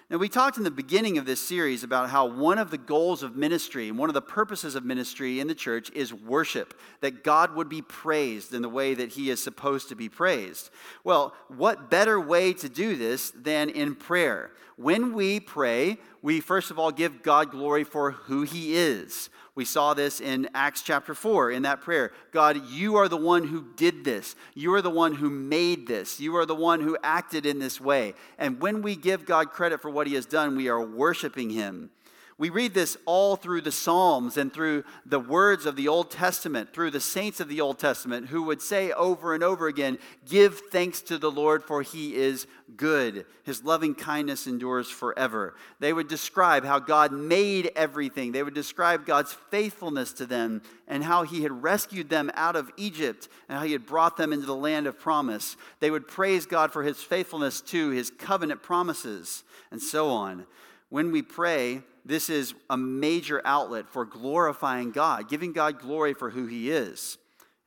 [0.09, 3.23] Now, we talked in the beginning of this series about how one of the goals
[3.23, 7.25] of ministry and one of the purposes of ministry in the church is worship, that
[7.25, 10.69] God would be praised in the way that He is supposed to be praised.
[11.03, 14.51] Well, what better way to do this than in prayer?
[14.77, 19.29] When we pray, we first of all give God glory for who He is.
[19.55, 22.11] We saw this in Acts chapter 4 in that prayer.
[22.33, 24.35] God, you are the one who did this.
[24.53, 26.19] You are the one who made this.
[26.19, 28.13] You are the one who acted in this way.
[28.37, 31.91] And when we give God credit for what he has done, we are worshiping him.
[32.39, 36.71] We read this all through the Psalms and through the words of the Old Testament,
[36.71, 40.55] through the saints of the Old Testament, who would say over and over again, Give
[40.55, 42.45] thanks to the Lord, for he is
[42.75, 43.25] good.
[43.41, 45.55] His loving kindness endures forever.
[45.79, 51.03] They would describe how God made everything, they would describe God's faithfulness to them and
[51.03, 54.45] how he had rescued them out of Egypt and how he had brought them into
[54.45, 55.57] the land of promise.
[55.79, 60.45] They would praise God for his faithfulness to his covenant promises and so on.
[60.89, 66.29] When we pray, this is a major outlet for glorifying God, giving God glory for
[66.29, 67.17] who He is.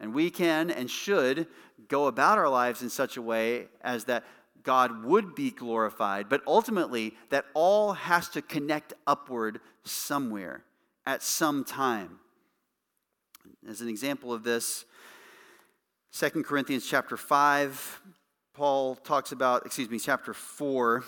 [0.01, 1.47] And we can and should
[1.89, 4.25] go about our lives in such a way as that
[4.63, 10.65] God would be glorified, but ultimately that all has to connect upward somewhere
[11.05, 12.19] at some time.
[13.69, 14.87] As an example of this,
[16.13, 18.03] 2 Corinthians chapter 5,
[18.55, 21.05] Paul talks about, excuse me, chapter 4,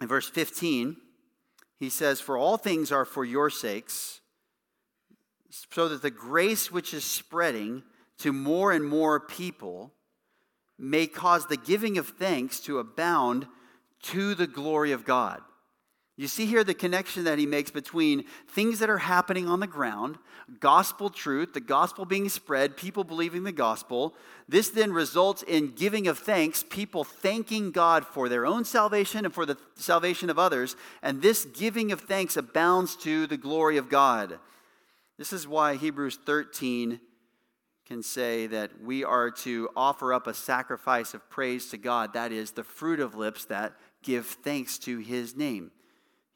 [0.00, 0.96] and verse 15
[1.80, 4.20] he says, For all things are for your sakes,
[5.48, 7.82] so that the grace which is spreading
[8.18, 9.92] to more and more people
[10.78, 13.46] may cause the giving of thanks to abound
[14.02, 15.40] to the glory of God.
[16.20, 19.66] You see here the connection that he makes between things that are happening on the
[19.66, 20.18] ground,
[20.60, 24.14] gospel truth, the gospel being spread, people believing the gospel.
[24.46, 29.32] This then results in giving of thanks, people thanking God for their own salvation and
[29.32, 30.76] for the salvation of others.
[31.02, 34.38] And this giving of thanks abounds to the glory of God.
[35.16, 37.00] This is why Hebrews 13
[37.86, 42.12] can say that we are to offer up a sacrifice of praise to God.
[42.12, 45.70] That is the fruit of lips that give thanks to his name.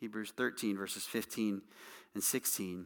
[0.05, 1.63] Hebrews 13, verses 15
[2.13, 2.85] and 16.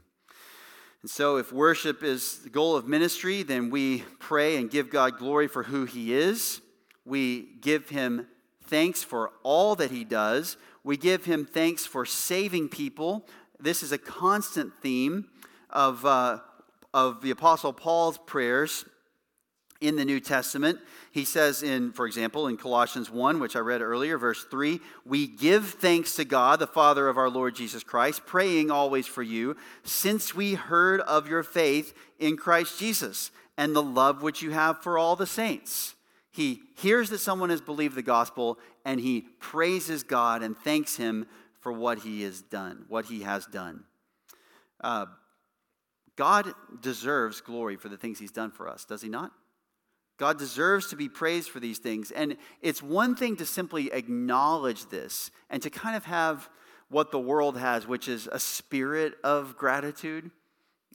[1.02, 5.18] And so, if worship is the goal of ministry, then we pray and give God
[5.18, 6.61] glory for who He is.
[7.04, 8.28] We give Him
[8.66, 10.59] thanks for all that He does.
[10.85, 13.26] We give Him thanks for saving people.
[13.59, 15.26] This is a constant theme
[15.70, 16.38] of, uh,
[16.94, 18.85] of the Apostle Paul's prayers
[19.80, 20.78] in the New Testament.
[21.12, 25.26] He says in, for example, in Colossians 1, which I read earlier, verse 3, we
[25.26, 29.56] give thanks to God, the Father of our Lord Jesus Christ, praying always for you,
[29.84, 34.82] since we heard of your faith in Christ Jesus and the love which you have
[34.82, 35.94] for all the saints.
[36.30, 41.26] He hears that someone has believed the gospel and he praises God and thanks him
[41.60, 43.84] for what he has done, what he has done.
[44.80, 45.06] Uh,
[46.14, 49.32] God deserves glory for the things he's done for us, does he not?
[50.18, 52.11] God deserves to be praised for these things.
[52.11, 56.50] And it's one thing to simply acknowledge this and to kind of have
[56.90, 60.31] what the world has, which is a spirit of gratitude.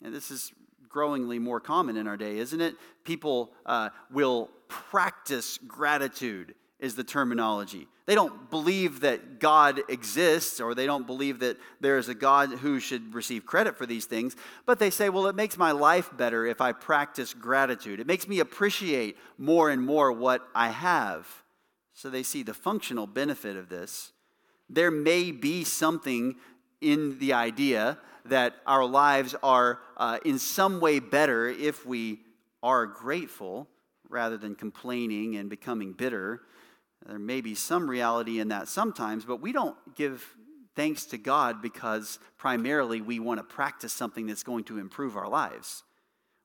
[0.04, 0.52] And this is
[0.90, 2.76] growingly more common in our day, isn't it?
[3.04, 7.88] People uh, will practice gratitude is the terminology.
[8.06, 12.50] They don't believe that God exists or they don't believe that there is a God
[12.50, 14.36] who should receive credit for these things,
[14.66, 18.02] but they say, well, it makes my life better if I practice gratitude.
[18.02, 21.44] It makes me appreciate more and more what I have.
[21.94, 24.12] So they see the functional benefit of this.
[24.70, 26.36] There may be something
[26.82, 32.20] in the idea that our lives are uh, in some way better if we
[32.62, 33.68] are grateful
[34.10, 36.42] rather than complaining and becoming bitter.
[37.08, 40.26] There may be some reality in that sometimes, but we don't give
[40.76, 45.28] thanks to God because primarily we want to practice something that's going to improve our
[45.28, 45.84] lives.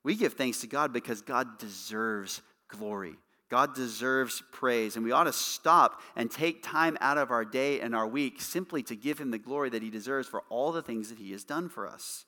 [0.03, 3.17] We give thanks to God because God deserves glory.
[3.51, 7.81] God deserves praise, and we ought to stop and take time out of our day
[7.81, 10.83] and our week simply to give Him the glory that He deserves for all the
[10.83, 12.27] things that He has done for us.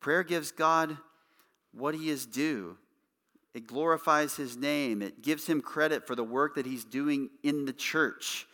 [0.00, 0.98] Prayer gives God
[1.72, 2.76] what He is due.
[3.54, 5.00] It glorifies his name.
[5.00, 8.48] It gives him credit for the work that he's doing in the church.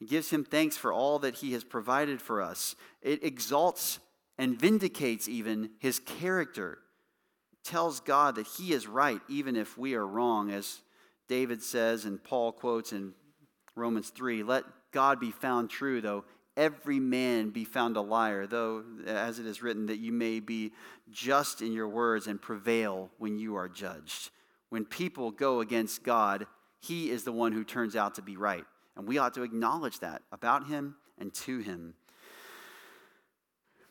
[0.00, 2.74] It gives him thanks for all that he has provided for us.
[3.02, 3.98] It exalts
[4.38, 6.78] and vindicates even his character.
[7.52, 10.80] It tells God that he is right even if we are wrong, as
[11.28, 13.12] David says and Paul quotes in
[13.74, 16.24] Romans 3 Let God be found true, though
[16.56, 20.72] every man be found a liar, though, as it is written, that you may be
[21.10, 24.30] just in your words and prevail when you are judged
[24.70, 26.46] when people go against God,
[26.80, 28.64] he is the one who turns out to be right.
[28.96, 31.94] And we ought to acknowledge that about him and to him.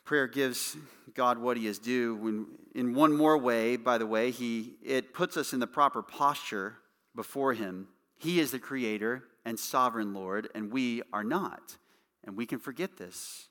[0.04, 0.78] Prayer gives
[1.14, 2.16] God what he is due.
[2.16, 2.46] When,
[2.76, 6.78] in one more way, by the way, he, it puts us in the proper posture
[7.16, 7.88] before him.
[8.18, 11.78] He is the creator and sovereign Lord, and we are not.
[12.24, 13.48] And we can forget this.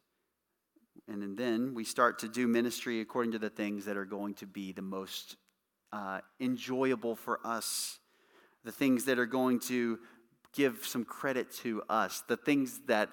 [1.08, 4.46] And then we start to do ministry according to the things that are going to
[4.46, 5.36] be the most
[5.94, 8.00] uh, enjoyable for us,
[8.64, 10.00] the things that are going to
[10.52, 13.10] give some credit to us, the things that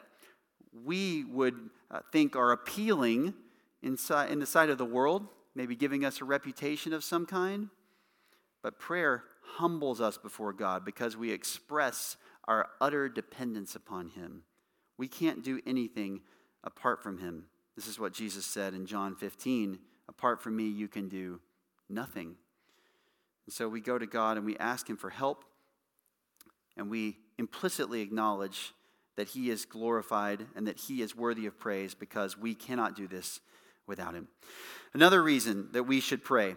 [0.84, 3.36] we would uh, think are appealing
[3.84, 7.70] inside, in the sight of the world, maybe giving us a reputation of some kind.
[8.64, 9.26] But prayer
[9.58, 12.18] humbles us before God because we express
[12.48, 14.42] our utter dependence upon Him.
[14.98, 16.22] We can't do anything
[16.64, 17.46] apart from Him.
[17.76, 19.78] This is what Jesus said in John 15
[20.10, 21.40] Apart from me, you can do
[21.88, 22.36] nothing.
[23.52, 25.44] And so we go to God and we ask Him for help,
[26.78, 28.72] and we implicitly acknowledge
[29.18, 33.10] that He is glorified and that He is worthy of praise because we cannot do
[33.10, 33.42] this
[33.88, 34.30] without Him.
[34.94, 36.56] Another reason that we should pray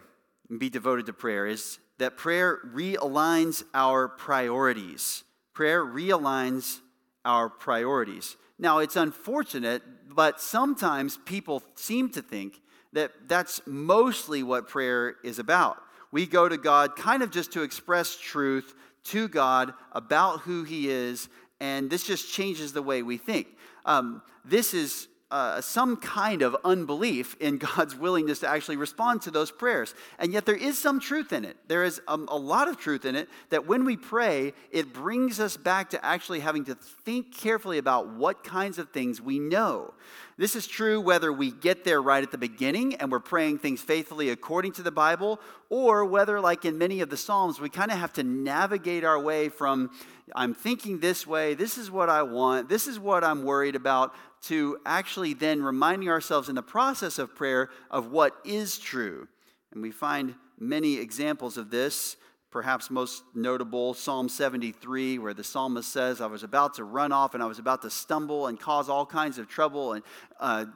[0.49, 5.25] and be devoted to prayer is that prayer realigns our priorities.
[5.53, 6.79] Prayer realigns
[7.25, 8.37] our priorities.
[8.57, 12.61] Now, it's unfortunate, but sometimes people seem to think
[12.93, 15.79] that that's mostly what prayer is about.
[16.15, 18.73] We go to God kind of just to express truth
[19.07, 23.49] to God about who He is, and this just changes the way we think.
[23.85, 29.33] Um, this is uh, some kind of unbelief in God's willingness to actually respond to
[29.33, 29.93] those prayers.
[30.21, 31.57] And yet, there is some truth in it.
[31.67, 35.41] There is um, a lot of truth in it that when we pray, it brings
[35.41, 39.95] us back to actually having to think carefully about what kinds of things we know.
[40.37, 43.81] This is true whether we get there right at the beginning and we're praying things
[43.81, 47.91] faithfully according to the Bible, or whether, like in many of the Psalms, we kind
[47.91, 49.91] of have to navigate our way from
[50.35, 54.15] I'm thinking this way, this is what I want, this is what I'm worried about,
[54.47, 59.29] to actually then reminding ourselves in the process of prayer of what is true.
[59.73, 62.17] And we find many examples of this.
[62.51, 67.35] Perhaps most notable, Psalm 73, where the psalmist says, I was about to run off
[67.35, 70.05] and I was about to stumble and cause all kinds of trouble, and,
[70.39, 70.67] uh,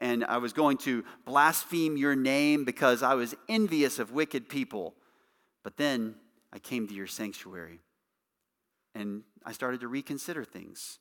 [0.00, 4.94] and I was going to blaspheme your name because I was envious of wicked people.
[5.62, 6.14] But then
[6.50, 7.80] I came to your sanctuary
[8.94, 10.98] and I started to reconsider things.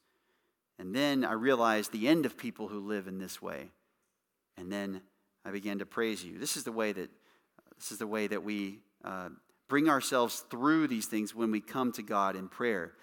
[0.79, 3.71] And then I realized the end of people who live in this way.
[4.57, 5.01] And then
[5.45, 6.37] I began to praise you.
[6.37, 7.09] This is the way that
[7.77, 9.29] this is the way that we uh,
[9.67, 12.93] bring ourselves through these things when we come to God in prayer.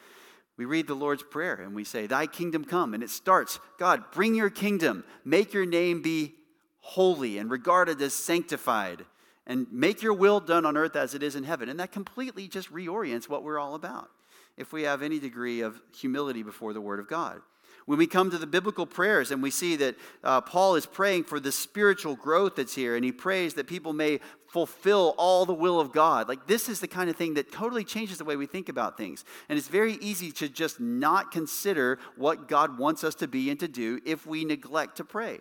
[0.57, 2.95] We read the Lord's Prayer and we say, Thy kingdom come.
[2.95, 5.05] And it starts, God, bring your kingdom.
[5.25, 6.35] Make your name be
[6.81, 9.05] holy and regarded as sanctified.
[9.47, 11.69] And make your will done on earth as it is in heaven.
[11.69, 14.09] And that completely just reorients what we're all about
[14.57, 17.41] if we have any degree of humility before the Word of God.
[17.87, 21.25] When we come to the biblical prayers and we see that uh, Paul is praying
[21.25, 25.53] for the spiritual growth that's here, and he prays that people may fulfill all the
[25.53, 26.29] will of God.
[26.29, 28.97] Like, this is the kind of thing that totally changes the way we think about
[28.97, 29.25] things.
[29.49, 33.61] And it's very easy to just not consider what God wants us to be and
[33.61, 35.41] to do if we neglect to pray.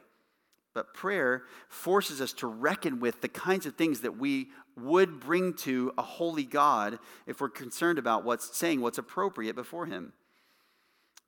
[0.73, 5.53] But prayer forces us to reckon with the kinds of things that we would bring
[5.53, 10.13] to a holy God if we're concerned about what's saying what's appropriate before Him.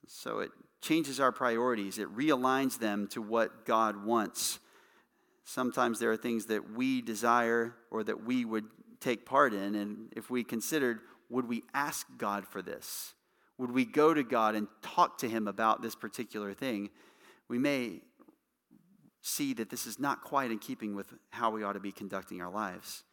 [0.07, 0.51] So it
[0.85, 4.59] changes our priorities, it realigns them to what God wants.
[5.43, 8.65] Sometimes there are things that we desire or that we would
[8.99, 13.13] take part in, and if we considered, would we ask God for this?
[13.57, 16.89] Would we go to God and talk to Him about this particular thing?
[17.47, 18.01] We may
[19.21, 22.41] see that this is not quite in keeping with how we ought to be conducting
[22.41, 23.03] our lives.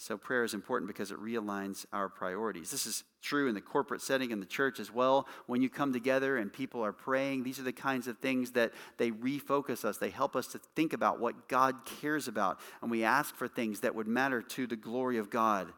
[0.00, 2.70] So, prayer is important because it realigns our priorities.
[2.70, 5.26] This is true in the corporate setting in the church as well.
[5.46, 8.72] When you come together and people are praying, these are the kinds of things that
[8.96, 9.98] they refocus us.
[9.98, 13.80] They help us to think about what God cares about, and we ask for things
[13.80, 15.72] that would matter to the glory of God.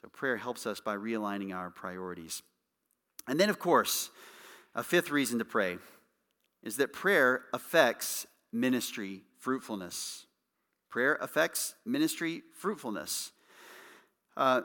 [0.00, 2.42] So, prayer helps us by realigning our priorities.
[3.28, 4.10] And then, of course,
[4.74, 5.78] a fifth reason to pray
[6.62, 10.26] is that prayer affects ministry fruitfulness.
[10.90, 13.32] Prayer affects ministry fruitfulness.
[14.36, 14.62] Uh,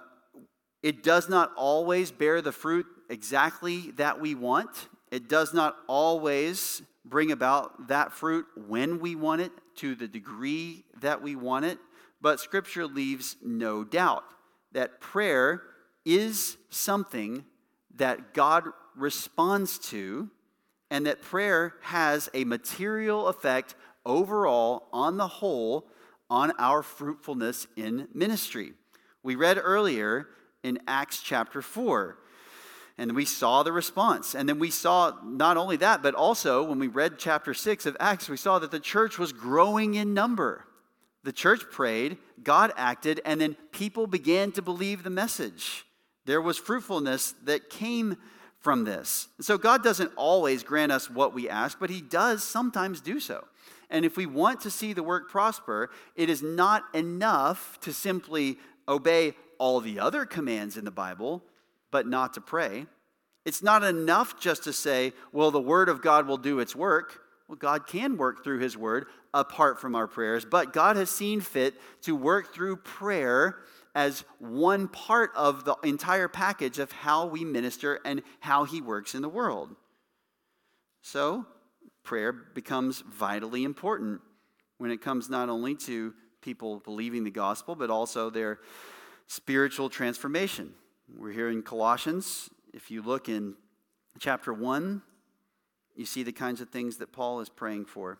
[0.81, 4.87] it does not always bear the fruit exactly that we want.
[5.11, 10.85] It does not always bring about that fruit when we want it, to the degree
[11.01, 11.77] that we want it.
[12.21, 14.23] But Scripture leaves no doubt
[14.71, 15.61] that prayer
[16.05, 17.45] is something
[17.95, 18.63] that God
[18.95, 20.29] responds to,
[20.89, 25.87] and that prayer has a material effect overall on the whole
[26.29, 28.73] on our fruitfulness in ministry.
[29.23, 30.27] We read earlier
[30.63, 32.17] in Acts chapter 4.
[32.97, 34.35] And we saw the response.
[34.35, 37.97] And then we saw not only that, but also when we read chapter 6 of
[37.99, 40.65] Acts, we saw that the church was growing in number.
[41.23, 45.85] The church prayed, God acted, and then people began to believe the message.
[46.25, 48.17] There was fruitfulness that came
[48.59, 49.27] from this.
[49.41, 53.43] So God doesn't always grant us what we ask, but He does sometimes do so.
[53.89, 58.57] And if we want to see the work prosper, it is not enough to simply
[58.87, 61.43] obey all the other commands in the Bible,
[61.91, 62.85] but not to pray.
[63.45, 67.21] It's not enough just to say, well, the Word of God will do its work.
[67.47, 71.41] Well, God can work through His Word apart from our prayers, but God has seen
[71.41, 73.57] fit to work through prayer
[73.93, 79.13] as one part of the entire package of how we minister and how He works
[79.13, 79.75] in the world.
[81.01, 81.45] So,
[82.05, 84.21] prayer becomes vitally important
[84.77, 88.59] when it comes not only to people believing the gospel, but also their
[89.27, 90.73] spiritual transformation.
[91.17, 92.49] We're here in Colossians.
[92.73, 93.55] If you look in
[94.19, 95.01] chapter 1,
[95.95, 98.19] you see the kinds of things that Paul is praying for.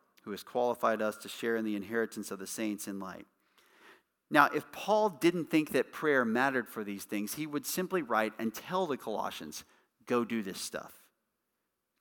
[0.21, 3.25] who has qualified us to share in the inheritance of the saints in light.
[4.29, 8.33] Now, if Paul didn't think that prayer mattered for these things, he would simply write
[8.39, 9.65] and tell the Colossians,
[10.05, 10.93] go do this stuff.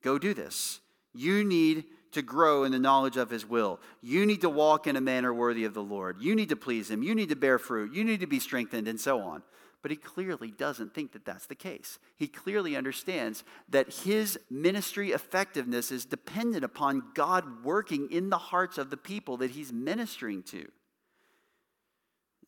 [0.02, 0.80] Go do this.
[1.12, 3.80] You need to grow in the knowledge of his will.
[4.00, 6.20] You need to walk in a manner worthy of the Lord.
[6.20, 7.02] You need to please him.
[7.02, 7.92] You need to bear fruit.
[7.92, 9.42] You need to be strengthened, and so on.
[9.82, 11.98] But he clearly doesn't think that that's the case.
[12.16, 18.76] He clearly understands that his ministry effectiveness is dependent upon God working in the hearts
[18.76, 20.70] of the people that he's ministering to.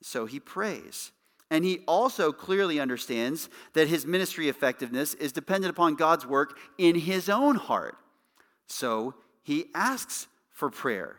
[0.02, 1.12] So he prays.
[1.50, 6.96] And he also clearly understands that his ministry effectiveness is dependent upon God's work in
[6.96, 7.96] his own heart.
[8.66, 11.16] So he asks for prayer.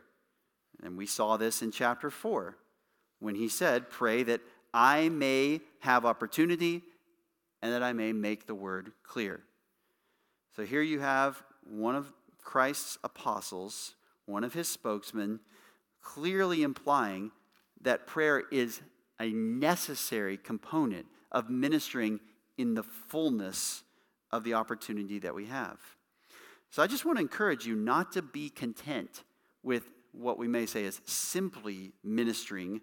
[0.83, 2.57] And we saw this in chapter 4
[3.19, 4.41] when he said, Pray that
[4.73, 6.81] I may have opportunity
[7.61, 9.41] and that I may make the word clear.
[10.55, 12.11] So here you have one of
[12.41, 13.95] Christ's apostles,
[14.25, 15.39] one of his spokesmen,
[16.01, 17.31] clearly implying
[17.81, 18.81] that prayer is
[19.19, 22.19] a necessary component of ministering
[22.57, 23.83] in the fullness
[24.31, 25.79] of the opportunity that we have.
[26.69, 29.23] So I just want to encourage you not to be content
[29.61, 32.81] with what we may say is simply ministering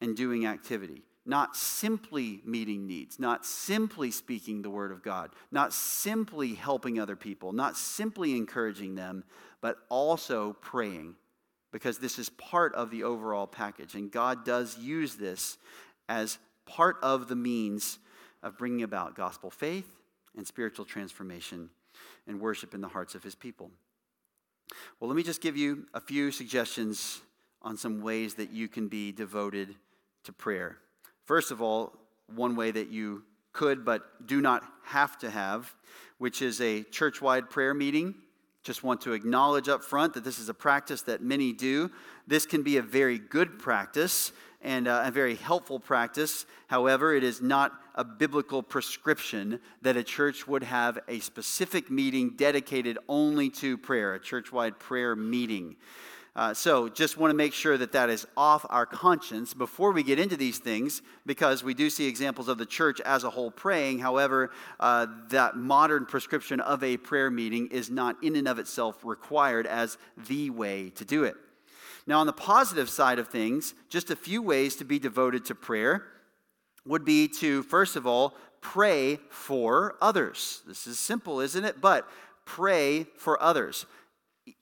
[0.00, 5.72] and doing activity not simply meeting needs, not simply speaking the word of God, not
[5.72, 9.24] simply helping other people, not simply encouraging them,
[9.60, 11.16] but also praying,
[11.72, 13.94] because this is part of the overall package.
[13.94, 15.58] And God does use this
[16.08, 17.98] as part of the means
[18.42, 19.88] of bringing about gospel faith
[20.36, 21.70] and spiritual transformation
[22.26, 23.70] and worship in the hearts of his people.
[25.00, 27.20] Well, let me just give you a few suggestions
[27.62, 29.74] on some ways that you can be devoted
[30.24, 30.78] to prayer.
[31.26, 31.92] First of all,
[32.34, 35.74] one way that you could but do not have to have,
[36.18, 38.14] which is a church wide prayer meeting.
[38.62, 41.90] Just want to acknowledge up front that this is a practice that many do.
[42.26, 46.46] This can be a very good practice and uh, a very helpful practice.
[46.66, 52.30] However, it is not a biblical prescription that a church would have a specific meeting
[52.36, 55.76] dedicated only to prayer, a church wide prayer meeting.
[56.36, 60.02] Uh, so, just want to make sure that that is off our conscience before we
[60.02, 63.50] get into these things, because we do see examples of the church as a whole
[63.50, 63.98] praying.
[63.98, 69.02] However, uh, that modern prescription of a prayer meeting is not in and of itself
[69.02, 69.96] required as
[70.28, 71.36] the way to do it.
[72.06, 75.54] Now, on the positive side of things, just a few ways to be devoted to
[75.54, 76.04] prayer
[76.84, 80.60] would be to, first of all, pray for others.
[80.66, 81.80] This is simple, isn't it?
[81.80, 82.06] But
[82.44, 83.86] pray for others.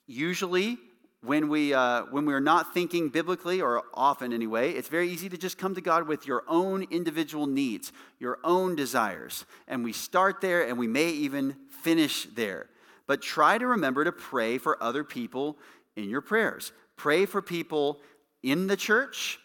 [0.06, 0.78] Usually,
[1.24, 5.38] when we uh, when we're not thinking biblically or often anyway it's very easy to
[5.38, 7.92] just come to god with your own individual needs
[8.24, 9.44] your own desires.
[9.68, 12.66] And we start there and we may even finish there.
[13.06, 15.58] But try to remember to pray for other people
[15.94, 16.72] in your prayers.
[16.96, 18.00] Pray for people
[18.42, 19.38] in the church.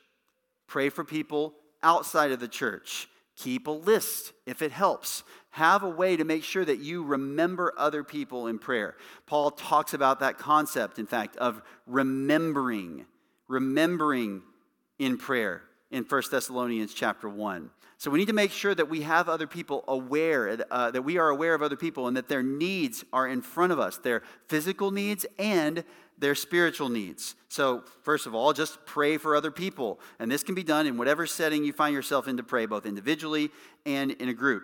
[0.66, 3.10] Pray for people outside of the church.
[3.36, 7.74] Keep a list if it helps have a way to make sure that you remember
[7.78, 8.95] other people in prayer.
[9.26, 13.06] Paul talks about that concept, in fact, of remembering,
[13.47, 14.43] remembering
[15.00, 15.64] in prayer.
[15.91, 17.72] in 1 Thessalonians chapter 1.
[17.97, 21.18] So we need to make sure that we have other people aware, uh, that we
[21.18, 24.22] are aware of other people and that their needs are in front of us, their
[24.47, 25.84] physical needs and
[26.18, 27.36] their spiritual needs.
[27.47, 30.00] So, first of all, just pray for other people.
[30.20, 32.86] And this can be done in whatever setting you find yourself in to pray, both
[32.86, 33.50] individually
[33.86, 34.64] and in a group.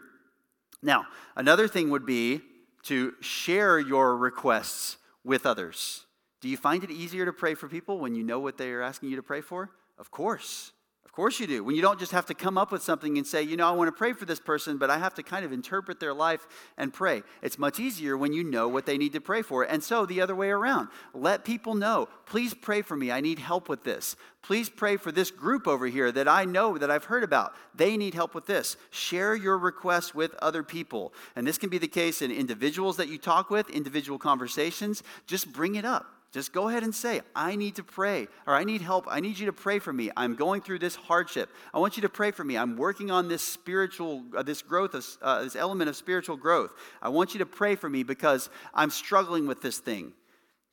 [0.81, 1.05] Now,
[1.35, 2.41] another thing would be
[2.83, 6.05] to share your requests with others.
[6.41, 8.81] Do you find it easier to pray for people when you know what they are
[8.81, 9.71] asking you to pray for?
[9.97, 10.71] Of course
[11.15, 11.63] course you do.
[11.63, 13.71] When you don't just have to come up with something and say, you know, I
[13.71, 16.45] want to pray for this person, but I have to kind of interpret their life
[16.77, 17.23] and pray.
[17.41, 19.63] It's much easier when you know what they need to pray for.
[19.63, 23.11] And so the other way around, let people know, please pray for me.
[23.11, 24.15] I need help with this.
[24.41, 27.55] Please pray for this group over here that I know that I've heard about.
[27.73, 28.77] They need help with this.
[28.91, 31.13] Share your requests with other people.
[31.35, 35.01] And this can be the case in individuals that you talk with, individual conversations.
[35.25, 36.14] Just bring it up.
[36.35, 39.05] Just go ahead and say, I need to pray, or I need help.
[39.09, 40.11] I need you to pray for me.
[40.17, 41.49] I'm going through this hardship.
[41.73, 42.57] I want you to pray for me.
[42.57, 46.73] I'm working on this spiritual, uh, this growth, of, uh, this element of spiritual growth.
[47.01, 50.11] I want you to pray for me because I'm struggling with this thing.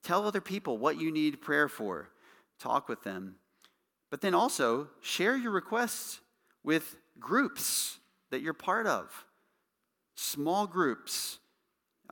[0.02, 2.08] Tell other people what you need prayer for.
[2.58, 3.36] Talk with them.
[4.10, 6.18] But then also share your requests
[6.64, 8.00] with groups
[8.32, 9.26] that you're part of,
[10.16, 11.38] small groups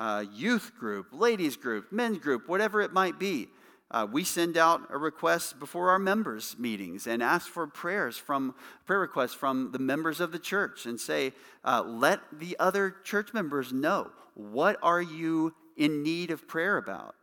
[0.01, 3.49] uh, youth group, ladies group, men's group, whatever it might be.
[3.91, 8.55] Uh, we send out a request before our members' meetings and ask for prayers from
[8.87, 11.33] prayer requests from the members of the church and say,
[11.65, 17.15] uh, let the other church members know what are you in need of prayer about.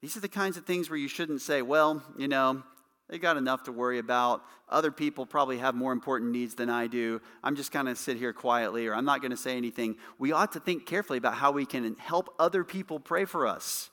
[0.00, 2.62] These are the kinds of things where you shouldn't say, well, you know,
[3.10, 4.44] they got enough to worry about.
[4.68, 7.20] Other people probably have more important needs than I do.
[7.42, 9.96] I'm just going to sit here quietly or I'm not going to say anything.
[10.18, 13.90] We ought to think carefully about how we can help other people pray for us.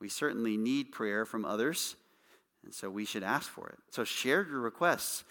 [0.00, 1.96] We certainly need prayer from others,
[2.64, 3.78] and so we should ask for it.
[3.90, 5.24] So share your requests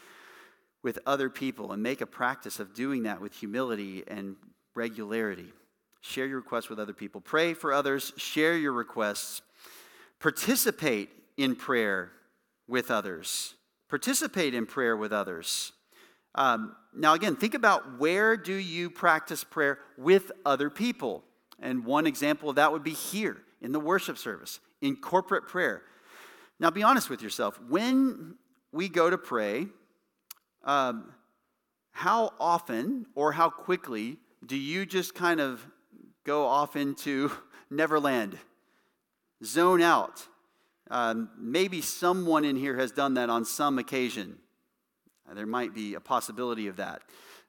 [0.81, 4.35] with other people and make a practice of doing that with humility and
[4.75, 5.51] regularity.
[6.01, 7.21] Share your requests with other people.
[7.21, 9.41] Pray for others, share your requests,
[10.19, 12.11] participate in prayer
[12.69, 13.55] with others,
[13.89, 15.73] participate in prayer with others.
[16.35, 21.23] Um, now, again, think about where do you practice prayer with other people?
[21.59, 25.81] And one example of that would be here in the worship service, in corporate prayer.
[26.59, 27.59] Now, be honest with yourself.
[27.67, 28.35] When
[28.71, 29.67] we go to pray,
[30.63, 31.13] um,
[31.91, 35.65] how often or how quickly do you just kind of
[36.23, 37.31] go off into
[37.69, 38.37] Neverland,
[39.43, 40.27] zone out,
[40.89, 44.37] um, maybe someone in here has done that on some occasion.
[45.29, 47.01] Uh, there might be a possibility of that.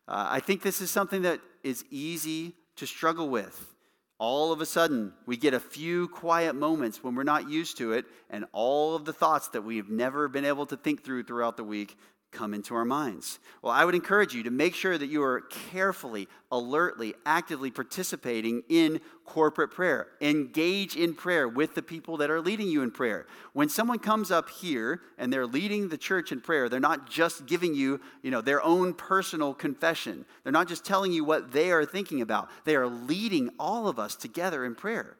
[0.06, 3.74] Uh, I think this is something that is easy to struggle with.
[4.18, 7.92] All of a sudden, we get a few quiet moments when we're not used to
[7.92, 11.56] it, and all of the thoughts that we've never been able to think through throughout
[11.56, 11.96] the week
[12.32, 13.38] come into our minds.
[13.62, 18.62] Well, I would encourage you to make sure that you are carefully, alertly, actively participating
[18.68, 20.08] in corporate prayer.
[20.20, 23.26] Engage in prayer with the people that are leading you in prayer.
[23.52, 27.46] When someone comes up here and they're leading the church in prayer, they're not just
[27.46, 30.24] giving you, you know, their own personal confession.
[30.42, 32.48] They're not just telling you what they are thinking about.
[32.64, 35.16] They are leading all of us together in prayer.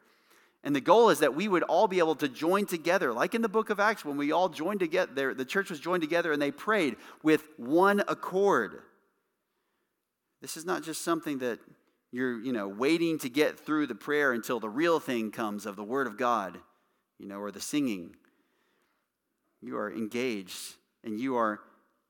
[0.63, 3.41] And the goal is that we would all be able to join together, like in
[3.41, 6.41] the book of Acts, when we all joined together, the church was joined together and
[6.41, 8.81] they prayed with one accord.
[10.41, 11.59] This is not just something that
[12.11, 15.75] you're, you know, waiting to get through the prayer until the real thing comes of
[15.75, 16.59] the Word of God,
[17.17, 18.15] you know, or the singing.
[19.61, 21.59] You are engaged and you are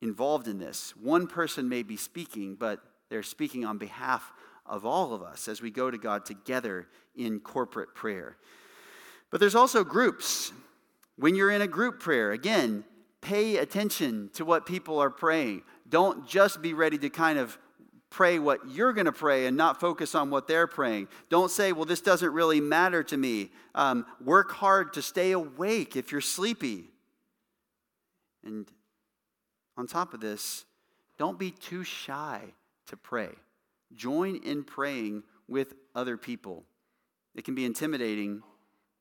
[0.02, 0.94] involved in this.
[0.98, 4.34] One person may be speaking, but they're speaking on behalf
[4.66, 8.38] of all of us as we go to God together in corporate prayer.
[9.30, 10.52] But there's also groups.
[11.18, 12.84] When you're in a group prayer, again,
[13.22, 15.64] pay attention to what people are praying.
[15.88, 17.58] Don't just be ready to kind of
[18.10, 21.08] pray what you're going to pray and not focus on what they're praying.
[21.30, 23.52] Don't say, well, this doesn't really matter to me.
[23.74, 26.90] Um, work hard to stay awake if you're sleepy.
[28.44, 28.70] And
[29.78, 30.66] on top of this,
[31.18, 32.42] don't be too shy
[32.88, 33.30] to pray.
[33.96, 36.64] Join in praying with other people.
[37.36, 38.42] It can be intimidating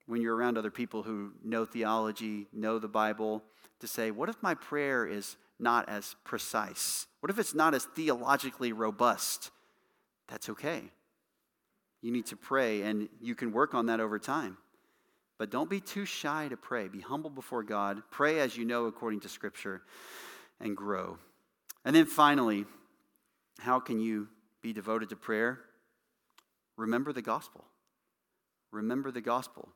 [0.07, 3.43] when you're around other people who know theology, know the Bible,
[3.80, 7.07] to say, what if my prayer is not as precise?
[7.20, 9.51] What if it's not as theologically robust?
[10.28, 10.82] That's okay.
[12.03, 14.57] You need to pray, and you can work on that over time.
[15.38, 16.88] But don't be too shy to pray.
[16.88, 18.03] Be humble before God.
[18.11, 19.82] Pray as you know according to Scripture
[20.61, 21.18] and grow.
[21.84, 22.66] And then finally,
[23.59, 24.28] how can you
[24.62, 25.61] be devoted to prayer,
[26.76, 27.64] remember the gospel.
[28.70, 29.68] Remember the gospel.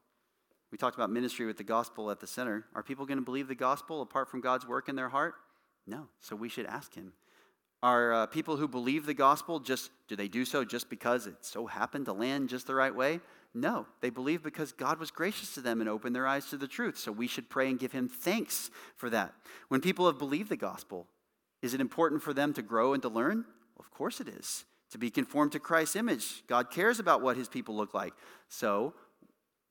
[0.71, 2.65] We talked about ministry with the gospel at the center.
[2.75, 5.35] Are people going to believe the gospel apart from God's work in their heart?
[5.87, 6.09] No.
[6.21, 7.13] So we should ask him.
[7.83, 11.37] Are uh, people who believe the gospel just, do they do so just because it
[11.43, 13.21] so happened to land just the right way?
[13.53, 16.67] No, they believe because God was gracious to them and opened their eyes to the
[16.67, 16.99] truth.
[16.99, 19.35] So we should pray and give him thanks for that.
[19.69, 21.07] When people have believed the gospel,
[21.63, 23.45] is it important for them to grow and to learn?
[23.77, 24.65] Well, of course it is.
[24.95, 26.45] To be conformed to Christ's image.
[26.47, 28.13] God cares about what his people look like.
[28.49, 28.95] So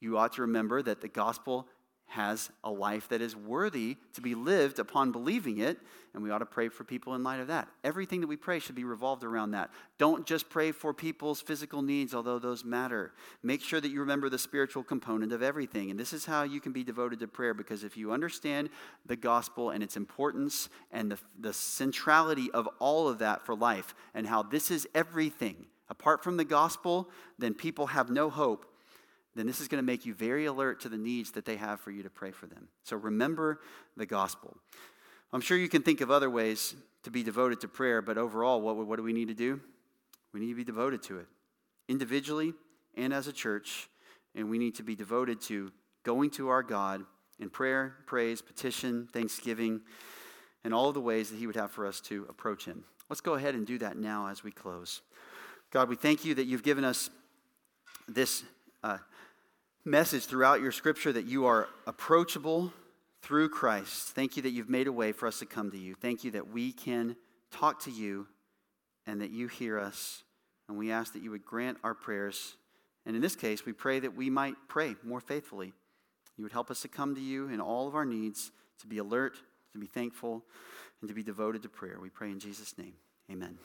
[0.01, 1.65] you ought to remember that the gospel
[2.13, 5.79] has a life that is worthy to be lived upon believing it,
[6.13, 7.67] and we ought to pray for people in light of that.
[7.83, 9.71] Everything that we pray should be revolved around that.
[9.97, 13.13] Don't just pray for people's physical needs, although those matter.
[13.41, 15.89] Make sure that you remember the spiritual component of everything.
[15.89, 18.69] And this is how you can be devoted to prayer, because if you understand
[19.05, 23.95] the gospel and its importance and the, the centrality of all of that for life,
[24.13, 27.09] and how this is everything, apart from the gospel,
[27.39, 28.67] then people have no hope
[29.35, 31.79] then this is going to make you very alert to the needs that they have
[31.79, 32.67] for you to pray for them.
[32.83, 33.59] So remember
[33.97, 34.57] the gospel.
[35.31, 38.61] I'm sure you can think of other ways to be devoted to prayer, but overall,
[38.61, 39.59] what, what do we need to do?
[40.33, 41.27] We need to be devoted to it,
[41.87, 42.53] individually
[42.95, 43.89] and as a church,
[44.35, 45.71] and we need to be devoted to
[46.03, 47.03] going to our God
[47.39, 49.81] in prayer, praise, petition, thanksgiving,
[50.63, 52.83] and all the ways that He would have for us to approach Him.
[53.09, 55.01] Let's go ahead and do that now as we close.
[55.71, 57.09] God, we thank you that you've given us
[58.07, 58.43] this
[58.83, 58.97] uh,
[59.85, 62.71] message throughout your scripture that you are approachable
[63.21, 64.09] through Christ.
[64.09, 65.95] Thank you that you've made a way for us to come to you.
[65.95, 67.15] Thank you that we can
[67.51, 68.27] talk to you
[69.05, 70.23] and that you hear us.
[70.69, 72.55] And we ask that you would grant our prayers.
[73.05, 75.73] And in this case, we pray that we might pray more faithfully.
[76.37, 78.97] You would help us to come to you in all of our needs, to be
[78.97, 79.35] alert,
[79.73, 80.43] to be thankful,
[81.01, 81.99] and to be devoted to prayer.
[82.01, 82.93] We pray in Jesus' name.
[83.29, 83.57] Amen.